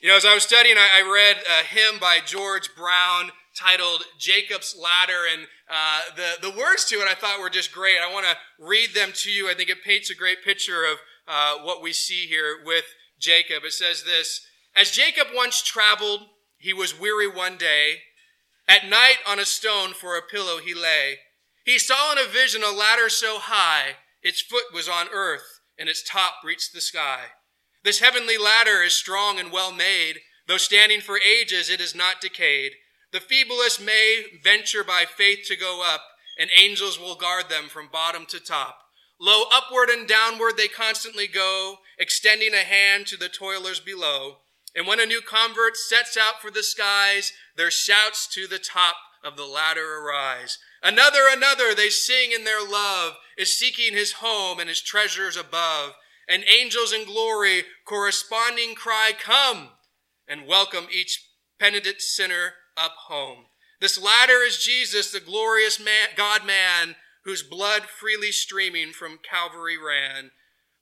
[0.00, 4.74] You know, as I was studying, I, read a hymn by George Brown titled Jacob's
[4.78, 7.98] Ladder, and uh, the, the words to it I thought were just great.
[8.02, 9.50] I want to read them to you.
[9.50, 10.98] I think it paints a great picture of
[11.28, 12.84] uh, what we see here with
[13.18, 13.64] Jacob.
[13.64, 16.20] It says this As Jacob once traveled,
[16.56, 17.98] he was weary one day.
[18.66, 21.18] At night on a stone for a pillow he lay.
[21.64, 25.88] He saw in a vision a ladder so high its foot was on earth, and
[25.88, 27.26] its top reached the sky.
[27.82, 30.20] This heavenly ladder is strong and well made.
[30.46, 32.72] Though standing for ages, it is not decayed.
[33.12, 36.02] The feeblest may venture by faith to go up,
[36.38, 38.78] and angels will guard them from bottom to top.
[39.20, 44.38] Lo, upward and downward they constantly go, extending a hand to the toilers below.
[44.74, 48.96] And when a new convert sets out for the skies, their shouts to the top
[49.22, 50.58] of the ladder arise.
[50.82, 55.94] Another, another, they sing in their love, is seeking his home and his treasures above.
[56.28, 59.70] And angels in glory corresponding cry, Come,
[60.28, 61.26] and welcome each
[61.58, 63.46] penitent sinner up home.
[63.80, 65.80] This latter is Jesus, the glorious
[66.16, 70.32] God man, whose blood freely streaming from Calvary ran.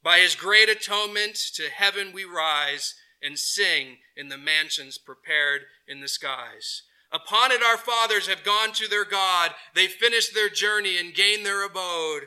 [0.03, 6.01] By his great atonement to heaven we rise and sing in the mansions prepared in
[6.01, 6.83] the skies.
[7.13, 9.53] Upon it our fathers have gone to their God.
[9.75, 12.25] They finished their journey and gained their abode.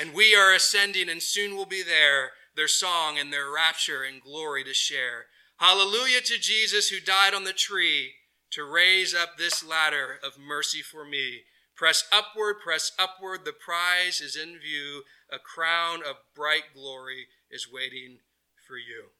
[0.00, 4.22] And we are ascending and soon will be there, their song and their rapture and
[4.22, 5.26] glory to share.
[5.58, 8.12] Hallelujah to Jesus who died on the tree
[8.52, 11.42] to raise up this ladder of mercy for me.
[11.76, 15.02] Press upward, press upward, the prize is in view.
[15.30, 18.18] A crown of bright glory is waiting
[18.66, 19.10] for you.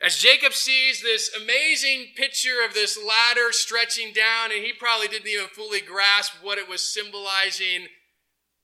[0.00, 5.28] As Jacob sees this amazing picture of this ladder stretching down, and he probably didn't
[5.28, 7.86] even fully grasp what it was symbolizing,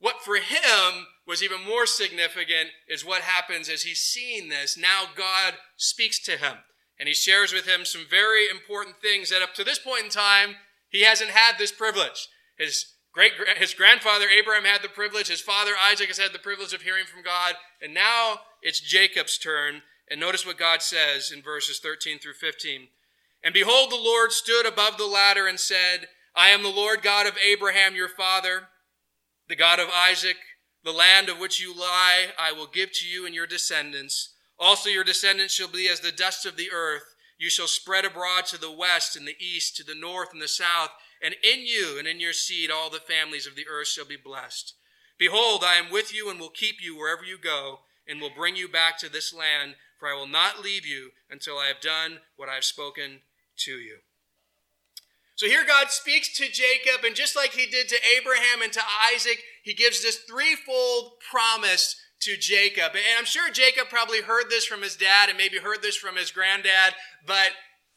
[0.01, 4.79] what for him was even more significant is what happens as he's seeing this.
[4.79, 6.59] Now God speaks to him,
[6.99, 10.11] and he shares with him some very important things that up to this point in
[10.11, 10.57] time,
[10.89, 12.29] he hasn't had this privilege.
[12.57, 16.73] His great his grandfather Abraham had the privilege, his father Isaac has had the privilege
[16.73, 21.43] of hearing from God, and now it's Jacob's turn and notice what God says in
[21.43, 22.89] verses 13 through 15.
[23.45, 27.27] And behold, the Lord stood above the ladder and said, I am the Lord God
[27.27, 28.69] of Abraham your father,
[29.49, 30.37] the God of Isaac.
[30.85, 34.35] The land of which you lie I will give to you and your descendants.
[34.59, 37.15] Also your descendants shall be as the dust of the earth.
[37.39, 40.49] You shall spread abroad to the west and the east, to the north and the
[40.49, 40.91] south,
[41.23, 44.17] and in you and in your seed all the families of the earth shall be
[44.17, 44.75] blessed.
[45.19, 48.57] Behold, I am with you and will keep you wherever you go, and will bring
[48.57, 52.21] you back to this land for I will not leave you until I have done
[52.37, 53.21] what I have spoken
[53.59, 53.99] to you.
[55.39, 58.83] So here God speaks to Jacob, and just like he did to Abraham and to
[59.15, 62.97] Isaac, he gives this threefold promise to Jacob.
[62.97, 66.17] And I'm sure Jacob probably heard this from his dad and maybe heard this from
[66.17, 67.51] his granddad, but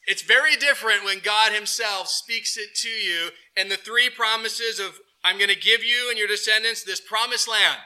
[0.05, 3.29] it's very different when God himself speaks it to you.
[3.57, 7.49] And the three promises of, I'm going to give you and your descendants this promised
[7.49, 7.79] land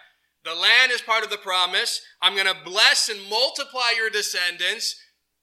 [0.44, 2.02] The land is part of the promise.
[2.22, 4.98] I'm going to bless and multiply your descendants.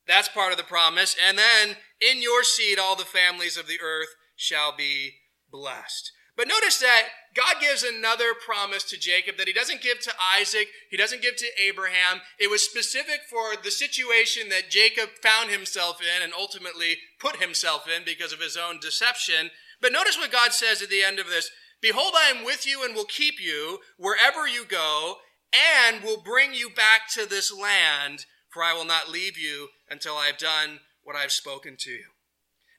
[0.07, 1.17] That's part of the promise.
[1.27, 5.15] And then in your seed, all the families of the earth shall be
[5.51, 6.11] blessed.
[6.37, 10.69] But notice that God gives another promise to Jacob that he doesn't give to Isaac,
[10.91, 12.23] he doesn't give to Abraham.
[12.39, 17.87] It was specific for the situation that Jacob found himself in and ultimately put himself
[17.87, 19.51] in because of his own deception.
[19.81, 21.51] But notice what God says at the end of this
[21.83, 25.17] Behold, I am with you and will keep you wherever you go,
[25.53, 30.17] and will bring you back to this land, for I will not leave you until
[30.17, 32.05] I have done what I have spoken to you.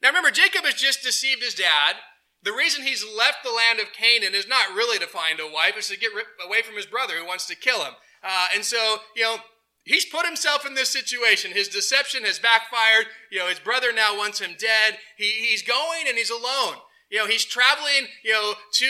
[0.01, 1.95] Now remember, Jacob has just deceived his dad.
[2.43, 5.75] The reason he's left the land of Canaan is not really to find a wife,
[5.77, 6.11] it's to get
[6.45, 7.93] away from his brother who wants to kill him.
[8.21, 9.37] Uh, and so, you know,
[9.83, 11.51] he's put himself in this situation.
[11.51, 13.05] His deception has backfired.
[13.31, 14.97] You know, his brother now wants him dead.
[15.17, 16.75] He, he's going and he's alone.
[17.13, 18.85] You know, he's traveling, you know, to,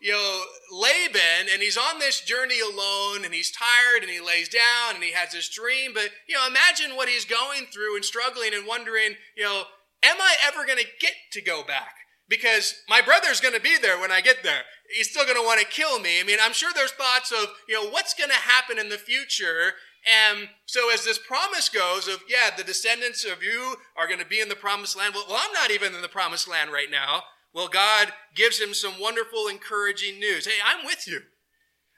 [0.00, 4.48] you know, Laban and he's on this journey alone and he's tired and he lays
[4.48, 5.92] down and he has this dream.
[5.94, 9.62] But, you know, imagine what he's going through and struggling and wondering, you know,
[10.02, 11.94] am I ever going to get to go back?
[12.28, 14.62] Because my brother's going to be there when I get there.
[14.92, 16.18] He's still going to want to kill me.
[16.18, 18.98] I mean, I'm sure there's thoughts of, you know, what's going to happen in the
[18.98, 19.74] future
[20.06, 24.26] and so, as this promise goes, of yeah, the descendants of you are going to
[24.26, 25.12] be in the promised land.
[25.12, 27.24] Well, well, I'm not even in the promised land right now.
[27.52, 30.46] Well, God gives him some wonderful, encouraging news.
[30.46, 31.20] Hey, I'm with you.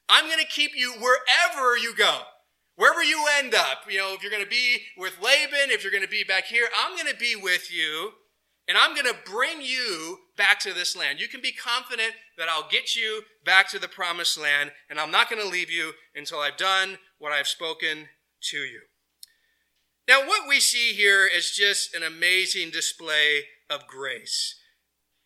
[0.09, 2.21] I'm going to keep you wherever you go,
[2.77, 3.83] wherever you end up.
[3.89, 6.47] You know, if you're going to be with Laban, if you're going to be back
[6.47, 8.13] here, I'm going to be with you.
[8.69, 11.19] And I'm going to bring you back to this land.
[11.19, 15.11] You can be confident that I'll get you back to the promised land, and I'm
[15.11, 18.09] not going to leave you until I've done what I've spoken
[18.51, 18.83] to you.
[20.07, 24.60] Now, what we see here is just an amazing display of grace.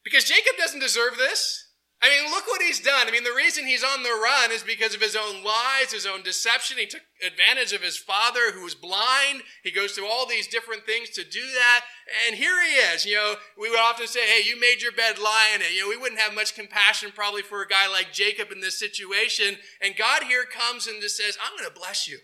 [0.04, 1.64] Because Jacob doesn't deserve this.
[2.02, 3.08] I mean, look what he's done.
[3.08, 6.04] I mean, the reason he's on the run is because of his own lies, his
[6.04, 6.76] own deception.
[6.76, 9.42] He took advantage of his father who was blind.
[9.62, 11.80] He goes through all these different things to do that.
[12.26, 13.06] And here he is.
[13.06, 15.72] You know, we would often say, hey, you made your bed, lie in it.
[15.72, 18.78] You know, we wouldn't have much compassion probably for a guy like Jacob in this
[18.78, 19.56] situation.
[19.80, 22.18] And God here comes and just says, I'm going to bless you.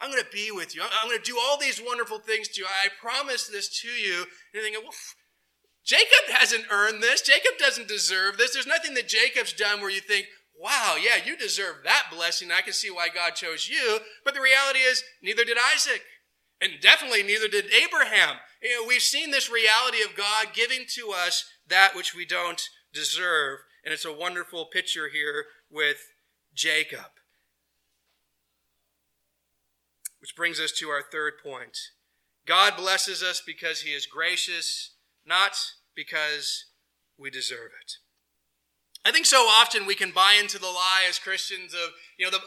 [0.00, 0.82] I'm going to be with you.
[0.82, 2.66] I'm going to do all these wonderful things to you.
[2.66, 4.20] I promise this to you.
[4.20, 4.96] And you're thinking, well,
[5.86, 7.22] Jacob hasn't earned this.
[7.22, 8.52] Jacob doesn't deserve this.
[8.52, 10.26] There's nothing that Jacob's done where you think,
[10.60, 12.50] wow, yeah, you deserve that blessing.
[12.50, 14.00] I can see why God chose you.
[14.24, 16.02] But the reality is, neither did Isaac.
[16.60, 18.36] And definitely neither did Abraham.
[18.60, 22.62] You know, we've seen this reality of God giving to us that which we don't
[22.92, 23.60] deserve.
[23.84, 25.98] And it's a wonderful picture here with
[26.52, 27.12] Jacob.
[30.20, 31.78] Which brings us to our third point.
[32.44, 34.95] God blesses us because he is gracious
[35.26, 35.58] not
[35.94, 36.66] because
[37.18, 37.92] we deserve it.
[39.04, 42.30] I think so often we can buy into the lie as Christians of, you know,
[42.30, 42.40] the,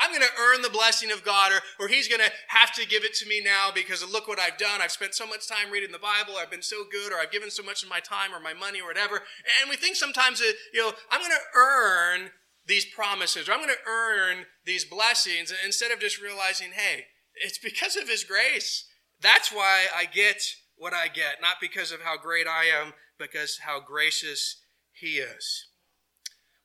[0.00, 2.86] I'm going to earn the blessing of God, or, or He's going to have to
[2.86, 4.80] give it to me now because look what I've done.
[4.80, 7.50] I've spent so much time reading the Bible, I've been so good, or I've given
[7.50, 9.16] so much of my time or my money or whatever.
[9.60, 12.30] And we think sometimes that, you know, I'm going to earn
[12.66, 17.58] these promises, or I'm going to earn these blessings, instead of just realizing, hey, it's
[17.58, 18.88] because of His grace.
[19.20, 20.42] That's why I get
[20.76, 24.56] what I get, not because of how great I am, because how gracious
[24.92, 25.66] he is.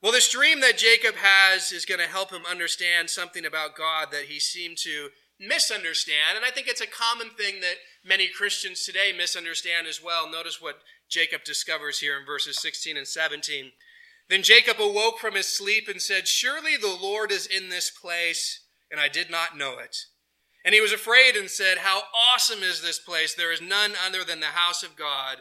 [0.02, 4.08] Well, this dream that Jacob has is going to help him understand something about God
[4.10, 6.36] that he seemed to misunderstand.
[6.36, 10.30] And I think it's a common thing that many Christians today misunderstand as well.
[10.30, 13.72] Notice what Jacob discovers here in verses 16 and 17.
[14.28, 18.60] Then Jacob awoke from his sleep and said, Surely the Lord is in this place,
[18.90, 19.96] and I did not know it.
[20.64, 23.34] And he was afraid and said, How awesome is this place!
[23.34, 25.38] There is none other than the house of God,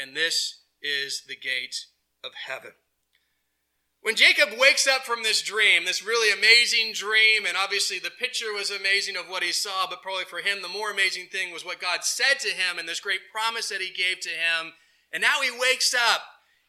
[0.00, 1.86] and this is the gate
[2.24, 2.72] of heaven.
[4.02, 8.52] When Jacob wakes up from this dream, this really amazing dream, and obviously the picture
[8.52, 11.64] was amazing of what he saw, but probably for him, the more amazing thing was
[11.64, 14.72] what God said to him and this great promise that he gave to him.
[15.12, 16.22] And now he wakes up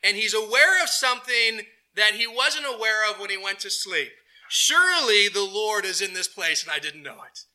[0.04, 1.62] and he's aware of something
[1.96, 4.12] that he wasn't aware of when he went to sleep.
[4.48, 7.46] Surely the Lord is in this place, and I didn't know it.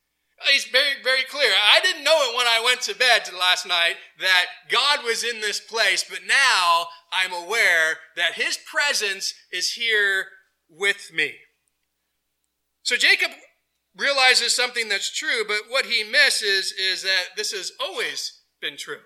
[0.41, 1.51] Oh, he's very, very clear.
[1.51, 5.41] I didn't know it when I went to bed last night that God was in
[5.41, 10.27] this place, but now I'm aware that His presence is here
[10.71, 11.35] with me.
[12.83, 13.33] So Jacob
[13.97, 19.01] realizes something that's true, but what he misses is that this has always been true.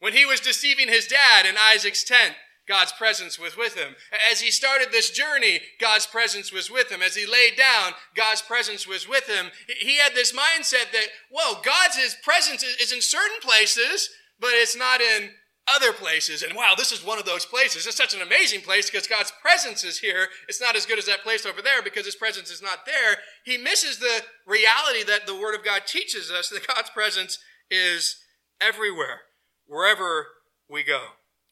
[0.00, 2.34] When he was deceiving his dad in Isaac's tent,
[2.68, 3.94] God's presence was with him.
[4.30, 7.00] As he started this journey, God's presence was with him.
[7.00, 9.46] As he laid down, God's presence was with him.
[9.80, 14.10] He had this mindset that, well, God's his presence is in certain places,
[14.40, 15.30] but it's not in
[15.68, 16.42] other places.
[16.42, 17.86] And wow, this is one of those places.
[17.86, 20.28] It's such an amazing place because God's presence is here.
[20.48, 23.16] It's not as good as that place over there because his presence is not there.
[23.44, 27.38] He misses the reality that the Word of God teaches us that God's presence
[27.70, 28.16] is
[28.60, 29.22] everywhere,
[29.66, 30.28] wherever
[30.68, 31.00] we go.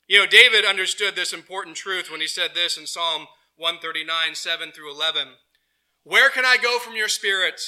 [0.07, 3.27] You know, David understood this important truth when he said this in Psalm
[3.57, 5.29] 139, 7 through 11.
[6.03, 7.61] Where can I go from your spirit?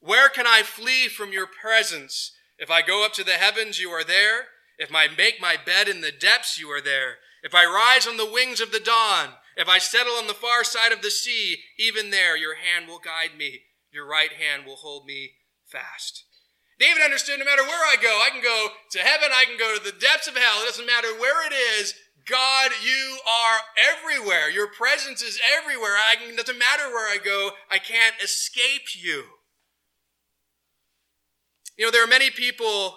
[0.00, 2.32] Where can I flee from your presence?
[2.58, 4.48] If I go up to the heavens, you are there.
[4.78, 7.16] If I make my bed in the depths, you are there.
[7.42, 10.64] If I rise on the wings of the dawn, if I settle on the far
[10.64, 13.60] side of the sea, even there your hand will guide me,
[13.90, 15.32] your right hand will hold me
[15.64, 16.24] fast.
[16.80, 19.76] David understood no matter where I go, I can go to heaven, I can go
[19.76, 20.62] to the depths of hell.
[20.62, 21.94] It doesn't matter where it is.
[22.26, 24.48] God, you are everywhere.
[24.48, 25.92] Your presence is everywhere.
[25.92, 29.24] I can, it doesn't matter where I go, I can't escape you.
[31.76, 32.96] You know, there are many people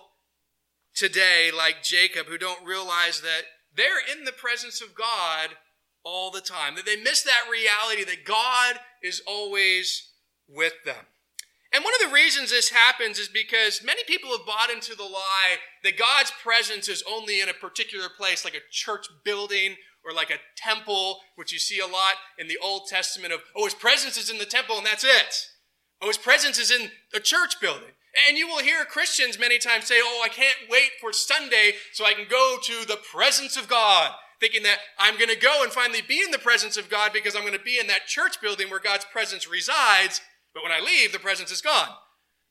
[0.96, 3.42] today, like Jacob, who don't realize that
[3.76, 5.58] they're in the presence of God
[6.06, 10.10] all the time, that they miss that reality that God is always
[10.48, 11.06] with them.
[11.74, 15.04] And one of the reasons this happens is because many people have bought into the
[15.04, 20.14] lie that God's presence is only in a particular place, like a church building or
[20.14, 23.74] like a temple, which you see a lot in the Old Testament of, oh, his
[23.74, 25.50] presence is in the temple and that's it.
[26.00, 27.96] Oh, his presence is in a church building.
[28.28, 32.06] And you will hear Christians many times say, Oh, I can't wait for Sunday so
[32.06, 35.72] I can go to the presence of God, thinking that I'm going to go and
[35.72, 38.40] finally be in the presence of God because I'm going to be in that church
[38.42, 40.22] building where God's presence resides.
[40.54, 41.90] But when I leave, the presence is gone.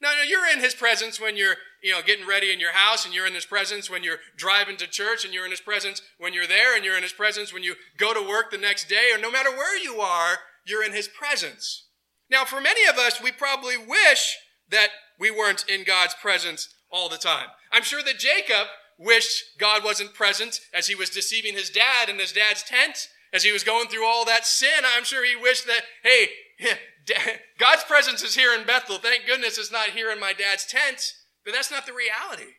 [0.00, 3.04] No, no, you're in his presence when you're, you know, getting ready in your house,
[3.04, 6.02] and you're in his presence when you're driving to church, and you're in his presence
[6.18, 8.88] when you're there, and you're in his presence when you go to work the next
[8.88, 11.86] day, or no matter where you are, you're in his presence.
[12.28, 14.36] Now, for many of us, we probably wish
[14.70, 14.88] that
[15.20, 17.46] we weren't in God's presence all the time.
[17.70, 18.66] I'm sure that Jacob
[18.98, 23.44] wished God wasn't present as he was deceiving his dad in his dad's tent, as
[23.44, 24.84] he was going through all that sin.
[24.84, 26.28] I'm sure he wished that, hey,
[27.58, 28.98] God's presence is here in Bethel.
[28.98, 31.14] Thank goodness it's not here in my dad's tent.
[31.44, 32.52] But that's not the reality.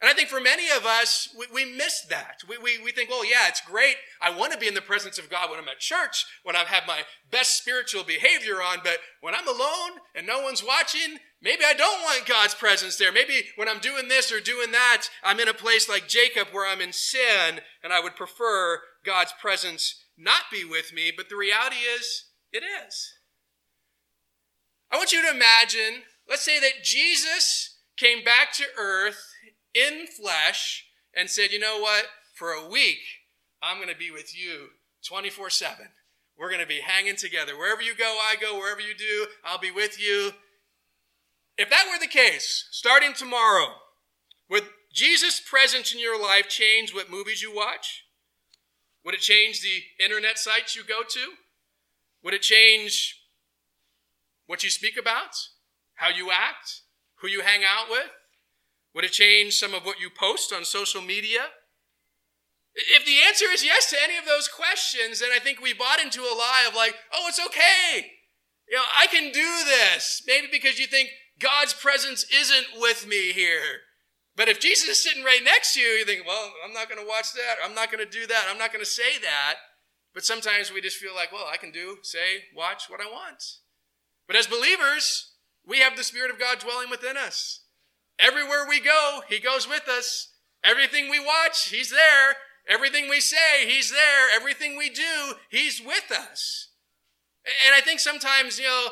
[0.00, 2.42] And I think for many of us, we, we miss that.
[2.48, 3.96] We, we, we think, well, yeah, it's great.
[4.22, 6.60] I want to be in the presence of God when I'm at church, when I
[6.60, 7.00] have my
[7.32, 8.78] best spiritual behavior on.
[8.84, 13.10] But when I'm alone and no one's watching, maybe I don't want God's presence there.
[13.12, 16.70] Maybe when I'm doing this or doing that, I'm in a place like Jacob where
[16.70, 21.12] I'm in sin and I would prefer God's presence not be with me.
[21.14, 23.17] But the reality is, it is.
[24.90, 29.32] I want you to imagine, let's say that Jesus came back to earth
[29.74, 32.06] in flesh and said, you know what?
[32.34, 33.00] For a week,
[33.62, 34.68] I'm going to be with you
[35.06, 35.88] 24 7.
[36.38, 37.58] We're going to be hanging together.
[37.58, 38.56] Wherever you go, I go.
[38.56, 40.30] Wherever you do, I'll be with you.
[41.56, 43.74] If that were the case, starting tomorrow,
[44.48, 44.62] would
[44.94, 48.04] Jesus' presence in your life change what movies you watch?
[49.04, 51.32] Would it change the internet sites you go to?
[52.22, 53.20] Would it change
[54.48, 55.36] what you speak about?
[55.94, 56.82] How you act?
[57.20, 58.10] Who you hang out with?
[58.94, 61.52] Would it change some of what you post on social media?
[62.74, 66.00] If the answer is yes to any of those questions, then I think we bought
[66.00, 68.06] into a lie of like, oh, it's okay.
[68.68, 70.22] You know, I can do this.
[70.26, 73.82] Maybe because you think God's presence isn't with me here.
[74.36, 77.00] But if Jesus is sitting right next to you, you think, well, I'm not going
[77.00, 77.56] to watch that.
[77.64, 78.46] I'm not going to do that.
[78.48, 79.56] I'm not going to say that.
[80.14, 83.42] But sometimes we just feel like, well, I can do, say, watch what I want.
[84.28, 85.32] But as believers,
[85.66, 87.62] we have the Spirit of God dwelling within us.
[88.20, 90.32] Everywhere we go, He goes with us.
[90.62, 92.36] Everything we watch, He's there.
[92.68, 94.28] Everything we say, He's there.
[94.34, 96.68] Everything we do, He's with us.
[97.66, 98.88] And I think sometimes, you know,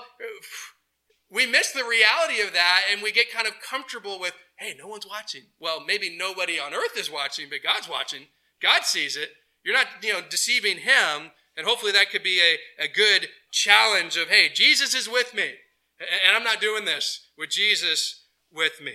[1.30, 4.87] we miss the reality of that and we get kind of comfortable with, hey, no
[4.87, 5.43] one's watching.
[5.61, 8.22] Well, maybe nobody on earth is watching, but God's watching.
[8.62, 9.30] God sees it.
[9.64, 11.32] You're not, you know, deceiving Him.
[11.57, 15.54] And hopefully that could be a, a good challenge of, hey, Jesus is with me.
[15.98, 18.92] And I'm not doing this with Jesus with me.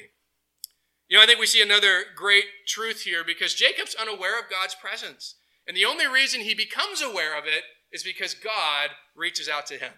[1.10, 4.76] You know, I think we see another great truth here because Jacob's unaware of God's
[4.76, 5.36] presence.
[5.68, 9.78] And the only reason he becomes aware of it is because God reaches out to
[9.78, 9.92] him.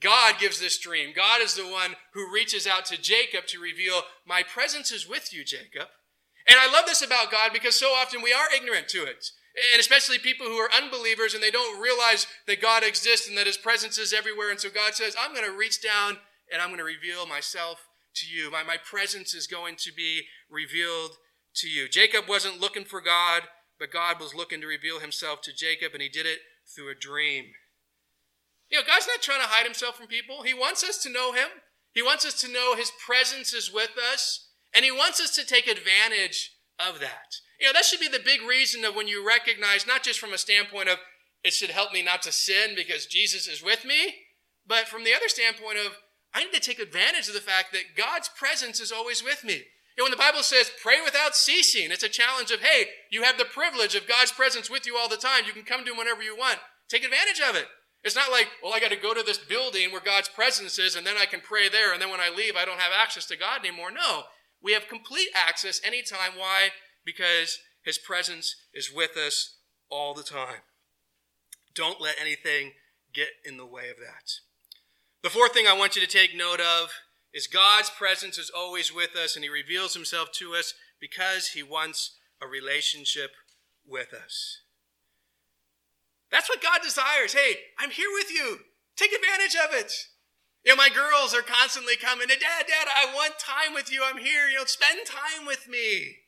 [0.00, 1.12] God gives this dream.
[1.14, 5.32] God is the one who reaches out to Jacob to reveal, My presence is with
[5.32, 5.88] you, Jacob.
[6.48, 9.30] And I love this about God because so often we are ignorant to it.
[9.72, 13.46] And especially people who are unbelievers and they don't realize that God exists and that
[13.46, 14.50] his presence is everywhere.
[14.50, 16.18] And so God says, I'm going to reach down
[16.52, 18.50] and I'm going to reveal myself to you.
[18.50, 21.12] My, my presence is going to be revealed
[21.56, 21.88] to you.
[21.88, 23.42] Jacob wasn't looking for God,
[23.78, 26.40] but God was looking to reveal himself to Jacob, and he did it
[26.74, 27.46] through a dream.
[28.70, 30.42] You know, God's not trying to hide himself from people.
[30.42, 31.48] He wants us to know him.
[31.92, 35.44] He wants us to know his presence is with us, and he wants us to
[35.44, 37.34] take advantage of that.
[37.60, 40.32] You know, that should be the big reason of when you recognize, not just from
[40.32, 40.98] a standpoint of
[41.44, 44.14] it should help me not to sin because Jesus is with me,
[44.66, 45.92] but from the other standpoint of
[46.32, 49.54] I need to take advantage of the fact that God's presence is always with me.
[49.54, 53.24] You know, when the Bible says pray without ceasing, it's a challenge of, hey, you
[53.24, 55.44] have the privilege of God's presence with you all the time.
[55.46, 56.58] You can come to Him whenever you want.
[56.88, 57.66] Take advantage of it.
[58.02, 60.96] It's not like, well, I got to go to this building where God's presence is
[60.96, 63.26] and then I can pray there and then when I leave, I don't have access
[63.26, 63.90] to God anymore.
[63.90, 64.22] No,
[64.62, 66.32] we have complete access anytime.
[66.36, 66.70] Why?
[67.04, 69.56] Because His presence is with us
[69.90, 70.62] all the time.
[71.74, 72.72] Don't let anything
[73.12, 74.32] get in the way of that.
[75.22, 76.90] The fourth thing I want you to take note of
[77.32, 81.62] is God's presence is always with us and He reveals Himself to us because He
[81.62, 83.32] wants a relationship
[83.86, 84.60] with us.
[86.30, 87.34] That's what God desires.
[87.34, 88.58] Hey, I'm here with you.
[88.96, 89.92] Take advantage of it.
[90.64, 94.02] You know, my girls are constantly coming Dad, Dad, I want time with you.
[94.04, 94.48] I'm here.
[94.48, 96.19] You know, spend time with me.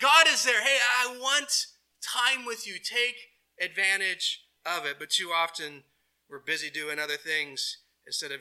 [0.00, 0.62] God is there.
[0.62, 1.66] Hey, I want
[2.02, 2.74] time with you.
[2.74, 3.16] Take
[3.60, 4.96] advantage of it.
[4.98, 5.84] But too often,
[6.28, 8.40] we're busy doing other things instead of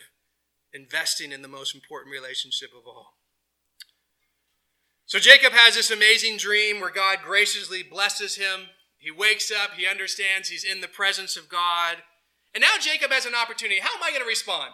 [0.73, 3.17] investing in the most important relationship of all.
[5.05, 8.69] So Jacob has this amazing dream where God graciously blesses him
[9.01, 11.97] he wakes up, he understands he's in the presence of God.
[12.53, 13.79] And now Jacob has an opportunity.
[13.81, 14.73] How am I going to respond?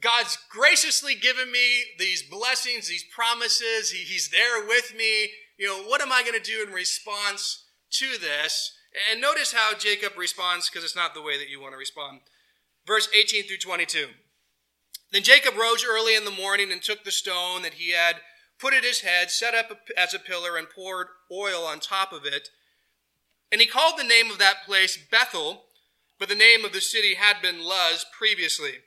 [0.00, 3.92] God's graciously given me these blessings, these promises.
[3.92, 5.30] He, he's there with me.
[5.60, 8.72] You know, what am I going to do in response to this?
[9.10, 12.20] And notice how Jacob responds because it's not the way that you want to respond.
[12.86, 14.06] Verse 18 through 22.
[15.12, 18.16] Then Jacob rose early in the morning and took the stone that he had
[18.58, 22.24] put at his head, set up as a pillar, and poured oil on top of
[22.24, 22.48] it.
[23.52, 25.64] And he called the name of that place Bethel,
[26.18, 28.78] but the name of the city had been Luz previously.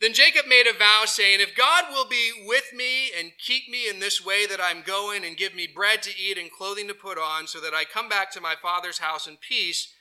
[0.00, 3.88] Then Jacob made a vow, saying, If God will be with me and keep me
[3.88, 6.94] in this way that I'm going, and give me bread to eat and clothing to
[6.94, 9.92] put on, so that I come back to my father's house in peace,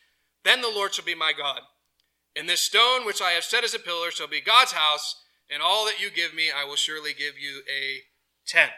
[0.44, 1.62] then the Lord shall be my God.
[2.36, 5.16] And this stone which I have set as a pillar shall be God's house,
[5.50, 8.02] and all that you give me I will surely give you a
[8.46, 8.72] tenth.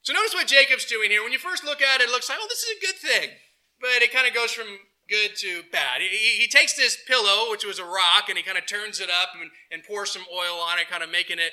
[0.00, 1.22] So notice what Jacob's doing here.
[1.22, 3.30] When you first look at it, it looks like, oh, this is a good thing
[3.80, 4.66] but it kind of goes from
[5.08, 6.00] good to bad.
[6.00, 9.08] He, he, takes this pillow, which was a rock, and he kind of turns it
[9.08, 11.52] up and, and pours some oil on it, kind of making it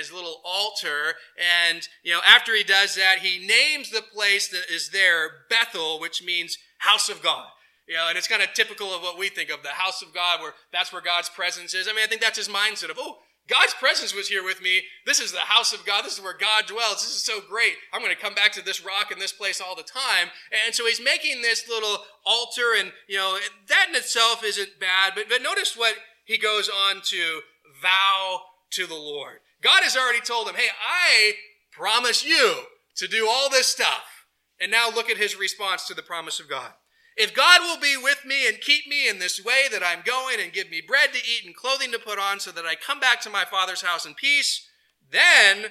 [0.00, 1.14] as a little altar.
[1.36, 6.00] And, you know, after he does that, he names the place that is there Bethel,
[6.00, 7.48] which means house of God.
[7.88, 10.14] You know, and it's kind of typical of what we think of the house of
[10.14, 11.88] God, where that's where God's presence is.
[11.88, 13.18] I mean, I think that's his mindset of, oh,
[13.48, 14.82] God's presence was here with me.
[15.04, 16.04] This is the house of God.
[16.04, 17.02] This is where God dwells.
[17.02, 17.74] This is so great.
[17.92, 20.28] I'm going to come back to this rock and this place all the time.
[20.64, 23.38] And so he's making this little altar, and you know
[23.68, 25.12] that in itself isn't bad.
[25.16, 27.40] But but notice what he goes on to
[27.82, 29.40] vow to the Lord.
[29.60, 31.34] God has already told him, "Hey, I
[31.72, 32.66] promise you
[32.96, 34.26] to do all this stuff."
[34.60, 36.72] And now look at his response to the promise of God.
[37.16, 40.40] If God will be with me and keep me in this way that I'm going
[40.40, 43.00] and give me bread to eat and clothing to put on so that I come
[43.00, 44.66] back to my father's house in peace,
[45.10, 45.66] then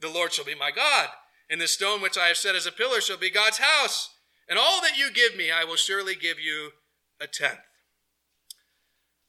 [0.00, 1.08] the Lord shall be my God.
[1.48, 4.10] And the stone which I have set as a pillar shall be God's house.
[4.48, 6.70] And all that you give me, I will surely give you
[7.20, 7.60] a tenth.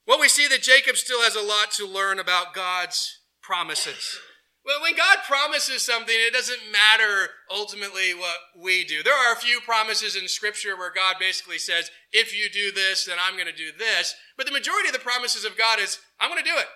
[0.05, 4.19] Well, we see that Jacob still has a lot to learn about God's promises.
[4.65, 9.03] Well, when God promises something, it doesn't matter ultimately what we do.
[9.03, 13.05] There are a few promises in Scripture where God basically says, if you do this,
[13.05, 14.15] then I'm going to do this.
[14.37, 16.67] But the majority of the promises of God is, I'm going to do it.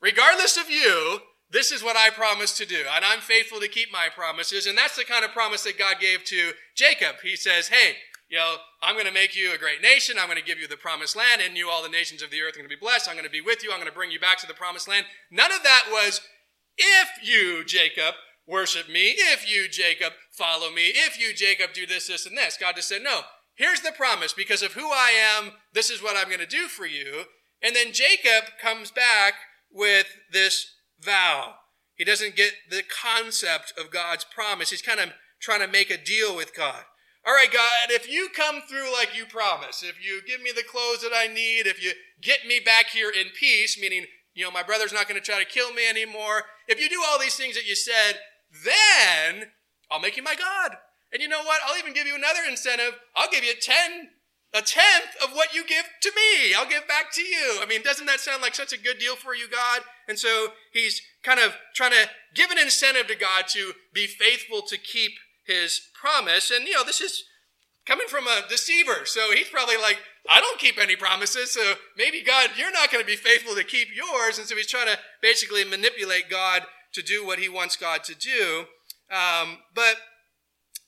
[0.00, 1.20] Regardless of you,
[1.52, 2.82] this is what I promise to do.
[2.94, 4.66] And I'm faithful to keep my promises.
[4.66, 7.16] And that's the kind of promise that God gave to Jacob.
[7.22, 7.96] He says, hey,
[8.28, 10.16] you know, I'm going to make you a great nation.
[10.18, 11.42] I'm going to give you the promised land.
[11.44, 13.08] and you, all the nations of the earth are going to be blessed.
[13.08, 13.70] I'm going to be with you.
[13.70, 15.06] I'm going to bring you back to the promised land.
[15.30, 16.20] None of that was,
[16.80, 18.14] if you, Jacob,
[18.46, 22.56] worship me, if you, Jacob, follow me, if you, Jacob, do this, this, and this.
[22.60, 23.20] God just said, no,
[23.54, 24.32] here's the promise.
[24.32, 27.24] Because of who I am, this is what I'm going to do for you.
[27.62, 29.34] And then Jacob comes back
[29.70, 31.54] with this vow.
[31.94, 34.70] He doesn't get the concept of God's promise.
[34.70, 35.10] He's kind of
[35.40, 36.82] trying to make a deal with God.
[37.26, 40.62] All right, God, if you come through like you promise, if you give me the
[40.62, 44.50] clothes that I need, if you get me back here in peace, meaning you know,
[44.50, 46.44] my brother's not going to try to kill me anymore.
[46.68, 48.18] If you do all these things that you said,
[48.64, 49.50] then
[49.90, 50.76] I'll make you my God.
[51.12, 51.60] And you know what?
[51.66, 52.94] I'll even give you another incentive.
[53.16, 54.08] I'll give you 10,
[54.54, 56.54] a tenth of what you give to me.
[56.54, 57.58] I'll give back to you.
[57.60, 59.82] I mean, doesn't that sound like such a good deal for you, God?
[60.08, 64.62] And so he's kind of trying to give an incentive to God to be faithful
[64.62, 65.12] to keep
[65.44, 66.52] his promise.
[66.54, 67.24] And, you know, this is
[67.86, 69.04] coming from a deceiver.
[69.04, 73.02] So he's probably like, I don't keep any promises, so maybe God, you're not going
[73.02, 74.38] to be faithful to keep yours.
[74.38, 76.62] And so he's trying to basically manipulate God
[76.92, 78.64] to do what he wants God to do.
[79.10, 79.96] Um, but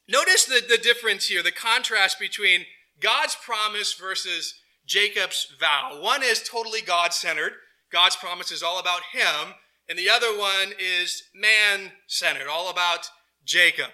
[0.08, 2.66] Notice the, the difference here, the contrast between
[3.00, 4.54] God's promise versus
[4.86, 5.98] Jacob's vow.
[6.00, 7.52] One is totally God centered.
[7.90, 9.54] God's promise is all about him.
[9.88, 13.08] And the other one is man centered, all about
[13.44, 13.90] Jacob.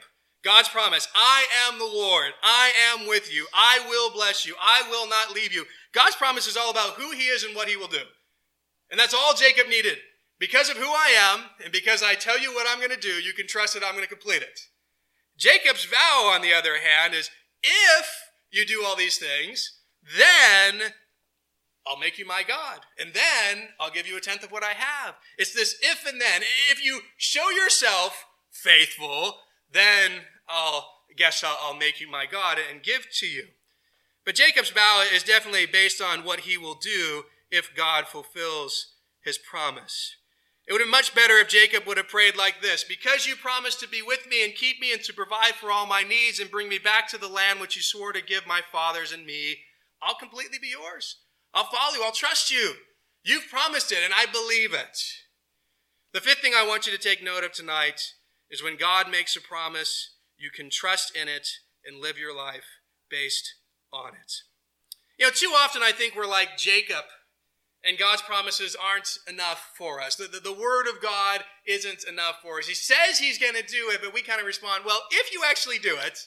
[0.49, 2.33] God's promise, I am the Lord.
[2.43, 3.47] I am with you.
[3.53, 4.55] I will bless you.
[4.59, 5.67] I will not leave you.
[5.93, 8.01] God's promise is all about who he is and what he will do.
[8.91, 9.99] And that's all Jacob needed.
[10.39, 13.21] Because of who I am, and because I tell you what I'm going to do,
[13.21, 14.61] you can trust that I'm going to complete it.
[15.37, 17.29] Jacob's vow, on the other hand, is
[17.63, 18.07] if
[18.51, 19.81] you do all these things,
[20.17, 20.81] then
[21.87, 22.81] I'll make you my God.
[22.99, 25.17] And then I'll give you a tenth of what I have.
[25.37, 26.41] It's this if and then.
[26.71, 29.41] If you show yourself faithful,
[29.71, 33.45] then I'll guess I'll, I'll make you my God and give to you.
[34.25, 38.93] But Jacob's vow is definitely based on what he will do if God fulfills
[39.23, 40.17] his promise.
[40.67, 43.37] It would have been much better if Jacob would have prayed like this Because you
[43.37, 46.41] promised to be with me and keep me and to provide for all my needs
[46.41, 49.25] and bring me back to the land which you swore to give my fathers and
[49.25, 49.59] me,
[50.03, 51.17] I'll completely be yours.
[51.55, 52.05] I'll follow you.
[52.05, 52.75] I'll trust you.
[53.25, 54.99] You've promised it, and I believe it.
[56.13, 58.15] The fifth thing I want you to take note of tonight
[58.51, 61.49] is when God makes a promise, you can trust in it
[61.85, 62.65] and live your life
[63.11, 63.55] based
[63.93, 64.33] on it.
[65.19, 67.05] You know, too often I think we're like Jacob,
[67.85, 70.17] and God's promises aren't enough for us.
[70.17, 72.67] The, the, the Word of God isn't enough for us.
[72.67, 75.43] He says He's going to do it, but we kind of respond, well, if you
[75.49, 76.19] actually do it,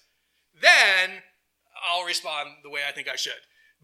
[0.61, 1.21] then
[1.89, 3.33] I'll respond the way I think I should.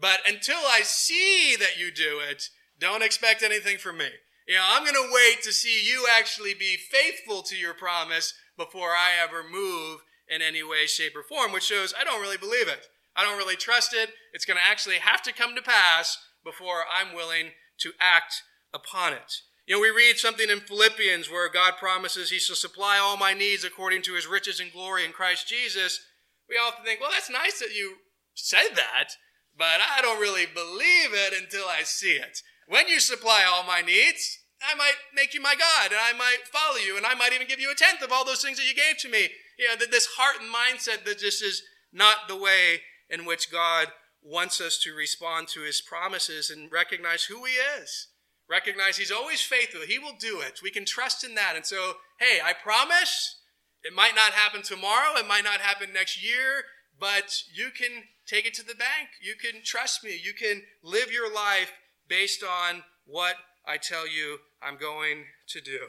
[0.00, 2.48] But until I see that you do it,
[2.78, 4.08] don't expect anything from me.
[4.46, 8.34] You know, I'm going to wait to see you actually be faithful to your promise
[8.56, 12.36] before I ever move in any way, shape, or form, which shows I don't really
[12.36, 12.86] believe it.
[13.16, 14.10] I don't really trust it.
[14.32, 17.50] It's going to actually have to come to pass before I'm willing
[17.80, 19.42] to act upon it.
[19.66, 23.34] You know, we read something in Philippians where God promises He shall supply all my
[23.34, 26.00] needs according to His riches and glory in Christ Jesus.
[26.48, 27.96] We often think, well, that's nice that you
[28.34, 29.10] said that,
[29.56, 32.40] but I don't really believe it until I see it.
[32.66, 36.48] When you supply all my needs, I might make you my God and I might
[36.50, 38.66] follow you and I might even give you a tenth of all those things that
[38.66, 39.28] you gave to me.
[39.58, 43.88] You know, this heart and mindset that just is not the way in which God
[44.22, 48.08] wants us to respond to his promises and recognize who he is.
[48.48, 49.82] Recognize he's always faithful.
[49.86, 50.60] He will do it.
[50.62, 51.52] We can trust in that.
[51.56, 53.40] And so, hey, I promise
[53.82, 55.16] it might not happen tomorrow.
[55.16, 56.64] It might not happen next year,
[56.98, 59.08] but you can take it to the bank.
[59.20, 60.18] You can trust me.
[60.22, 61.72] You can live your life
[62.08, 63.36] based on what
[63.66, 65.80] I tell you I'm going to do.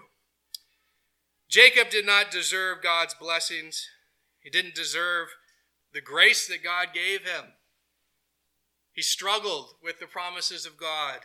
[1.49, 3.87] Jacob did not deserve God's blessings.
[4.39, 5.29] He didn't deserve
[5.93, 7.53] the grace that God gave him.
[8.93, 11.21] He struggled with the promises of God.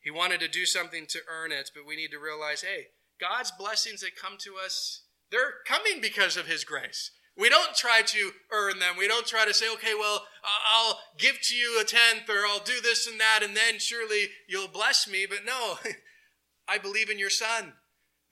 [0.00, 2.86] He wanted to do something to earn it, but we need to realize hey,
[3.20, 7.12] God's blessings that come to us, they're coming because of His grace.
[7.36, 8.96] We don't try to earn them.
[8.98, 10.24] We don't try to say, okay, well,
[10.74, 14.28] I'll give to you a tenth or I'll do this and that, and then surely
[14.48, 15.26] you'll bless me.
[15.28, 15.78] But no,
[16.68, 17.74] I believe in your son.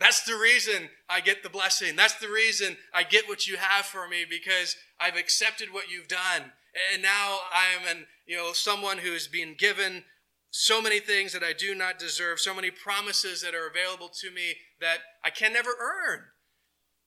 [0.01, 1.97] That's the reason I get the blessing.
[1.97, 6.09] That's the reason I get what you have for me because I've accepted what you've
[6.09, 6.53] done.
[6.93, 10.05] And now I am an, you know, someone who's been given
[10.51, 14.31] so many things that I do not deserve, so many promises that are available to
[14.31, 16.21] me that I can never earn.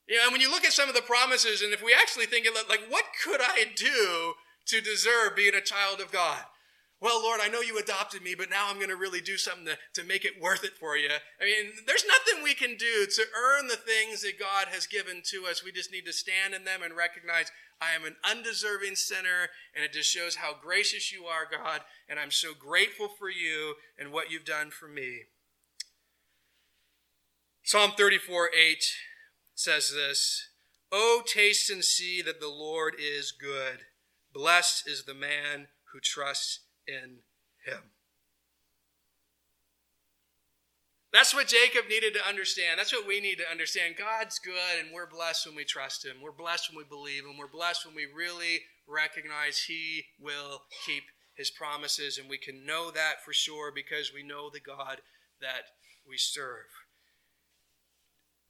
[0.06, 2.26] You know, and when you look at some of the promises, and if we actually
[2.26, 4.34] think it, like, what could I do
[4.66, 6.42] to deserve being a child of God?
[7.02, 9.66] Well, Lord, I know you adopted me, but now I'm going to really do something
[9.66, 11.08] to, to make it worth it for you.
[11.08, 15.20] I mean, there's nothing we can do to earn the things that God has given
[15.32, 15.64] to us.
[15.64, 17.50] We just need to stand in them and recognize
[17.80, 22.20] I am an undeserving sinner, and it just shows how gracious you are, God, and
[22.20, 25.22] I'm so grateful for you and what you've done for me.
[27.64, 28.84] Psalm 34 8
[29.56, 30.50] says this
[30.92, 33.86] Oh, taste and see that the Lord is good.
[34.32, 37.18] Blessed is the man who trusts in
[37.64, 37.82] him.
[41.12, 42.78] That's what Jacob needed to understand.
[42.78, 43.96] That's what we need to understand.
[43.98, 46.16] God's good, and we're blessed when we trust Him.
[46.22, 47.36] We're blessed when we believe Him.
[47.36, 51.04] We're blessed when we really recognize He will keep
[51.34, 55.02] His promises, and we can know that for sure because we know the God
[55.42, 55.64] that
[56.08, 56.64] we serve.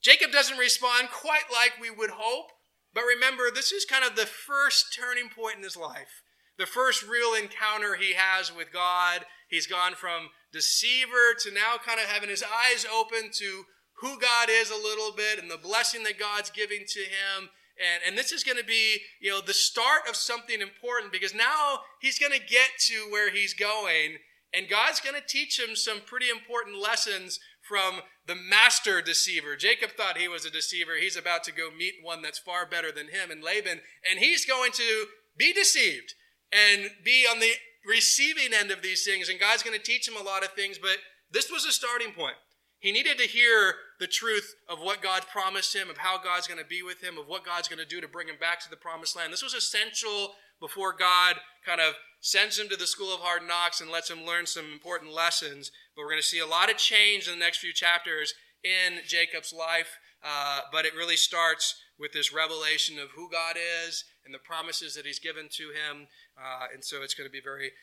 [0.00, 2.50] Jacob doesn't respond quite like we would hope,
[2.94, 6.22] but remember, this is kind of the first turning point in his life.
[6.58, 9.24] The first real encounter he has with God.
[9.48, 13.64] He's gone from deceiver to now kind of having his eyes open to
[14.00, 17.50] who God is a little bit and the blessing that God's giving to him.
[17.78, 21.34] And, and this is going to be, you know, the start of something important because
[21.34, 24.18] now he's going to get to where he's going
[24.54, 29.56] and God's going to teach him some pretty important lessons from the master deceiver.
[29.56, 30.92] Jacob thought he was a deceiver.
[31.00, 34.44] He's about to go meet one that's far better than him and Laban, and he's
[34.44, 36.14] going to be deceived
[36.52, 37.52] and be on the
[37.86, 39.28] receiving end of these things.
[39.28, 40.98] And God's going to teach him a lot of things, but
[41.30, 42.36] this was a starting point.
[42.78, 46.58] He needed to hear the truth of what God promised him, of how God's going
[46.58, 48.70] to be with him, of what God's going to do to bring him back to
[48.70, 49.32] the promised land.
[49.32, 53.80] This was essential before God kind of sends him to the school of hard knocks
[53.80, 55.70] and lets him learn some important lessons.
[55.94, 58.34] But we're going to see a lot of change in the next few chapters
[58.64, 59.98] in Jacob's life.
[60.24, 64.94] Uh, but it really starts with this revelation of who God is and the promises
[64.94, 66.06] that He's given to him.
[66.36, 67.70] Uh, and so it's going to be very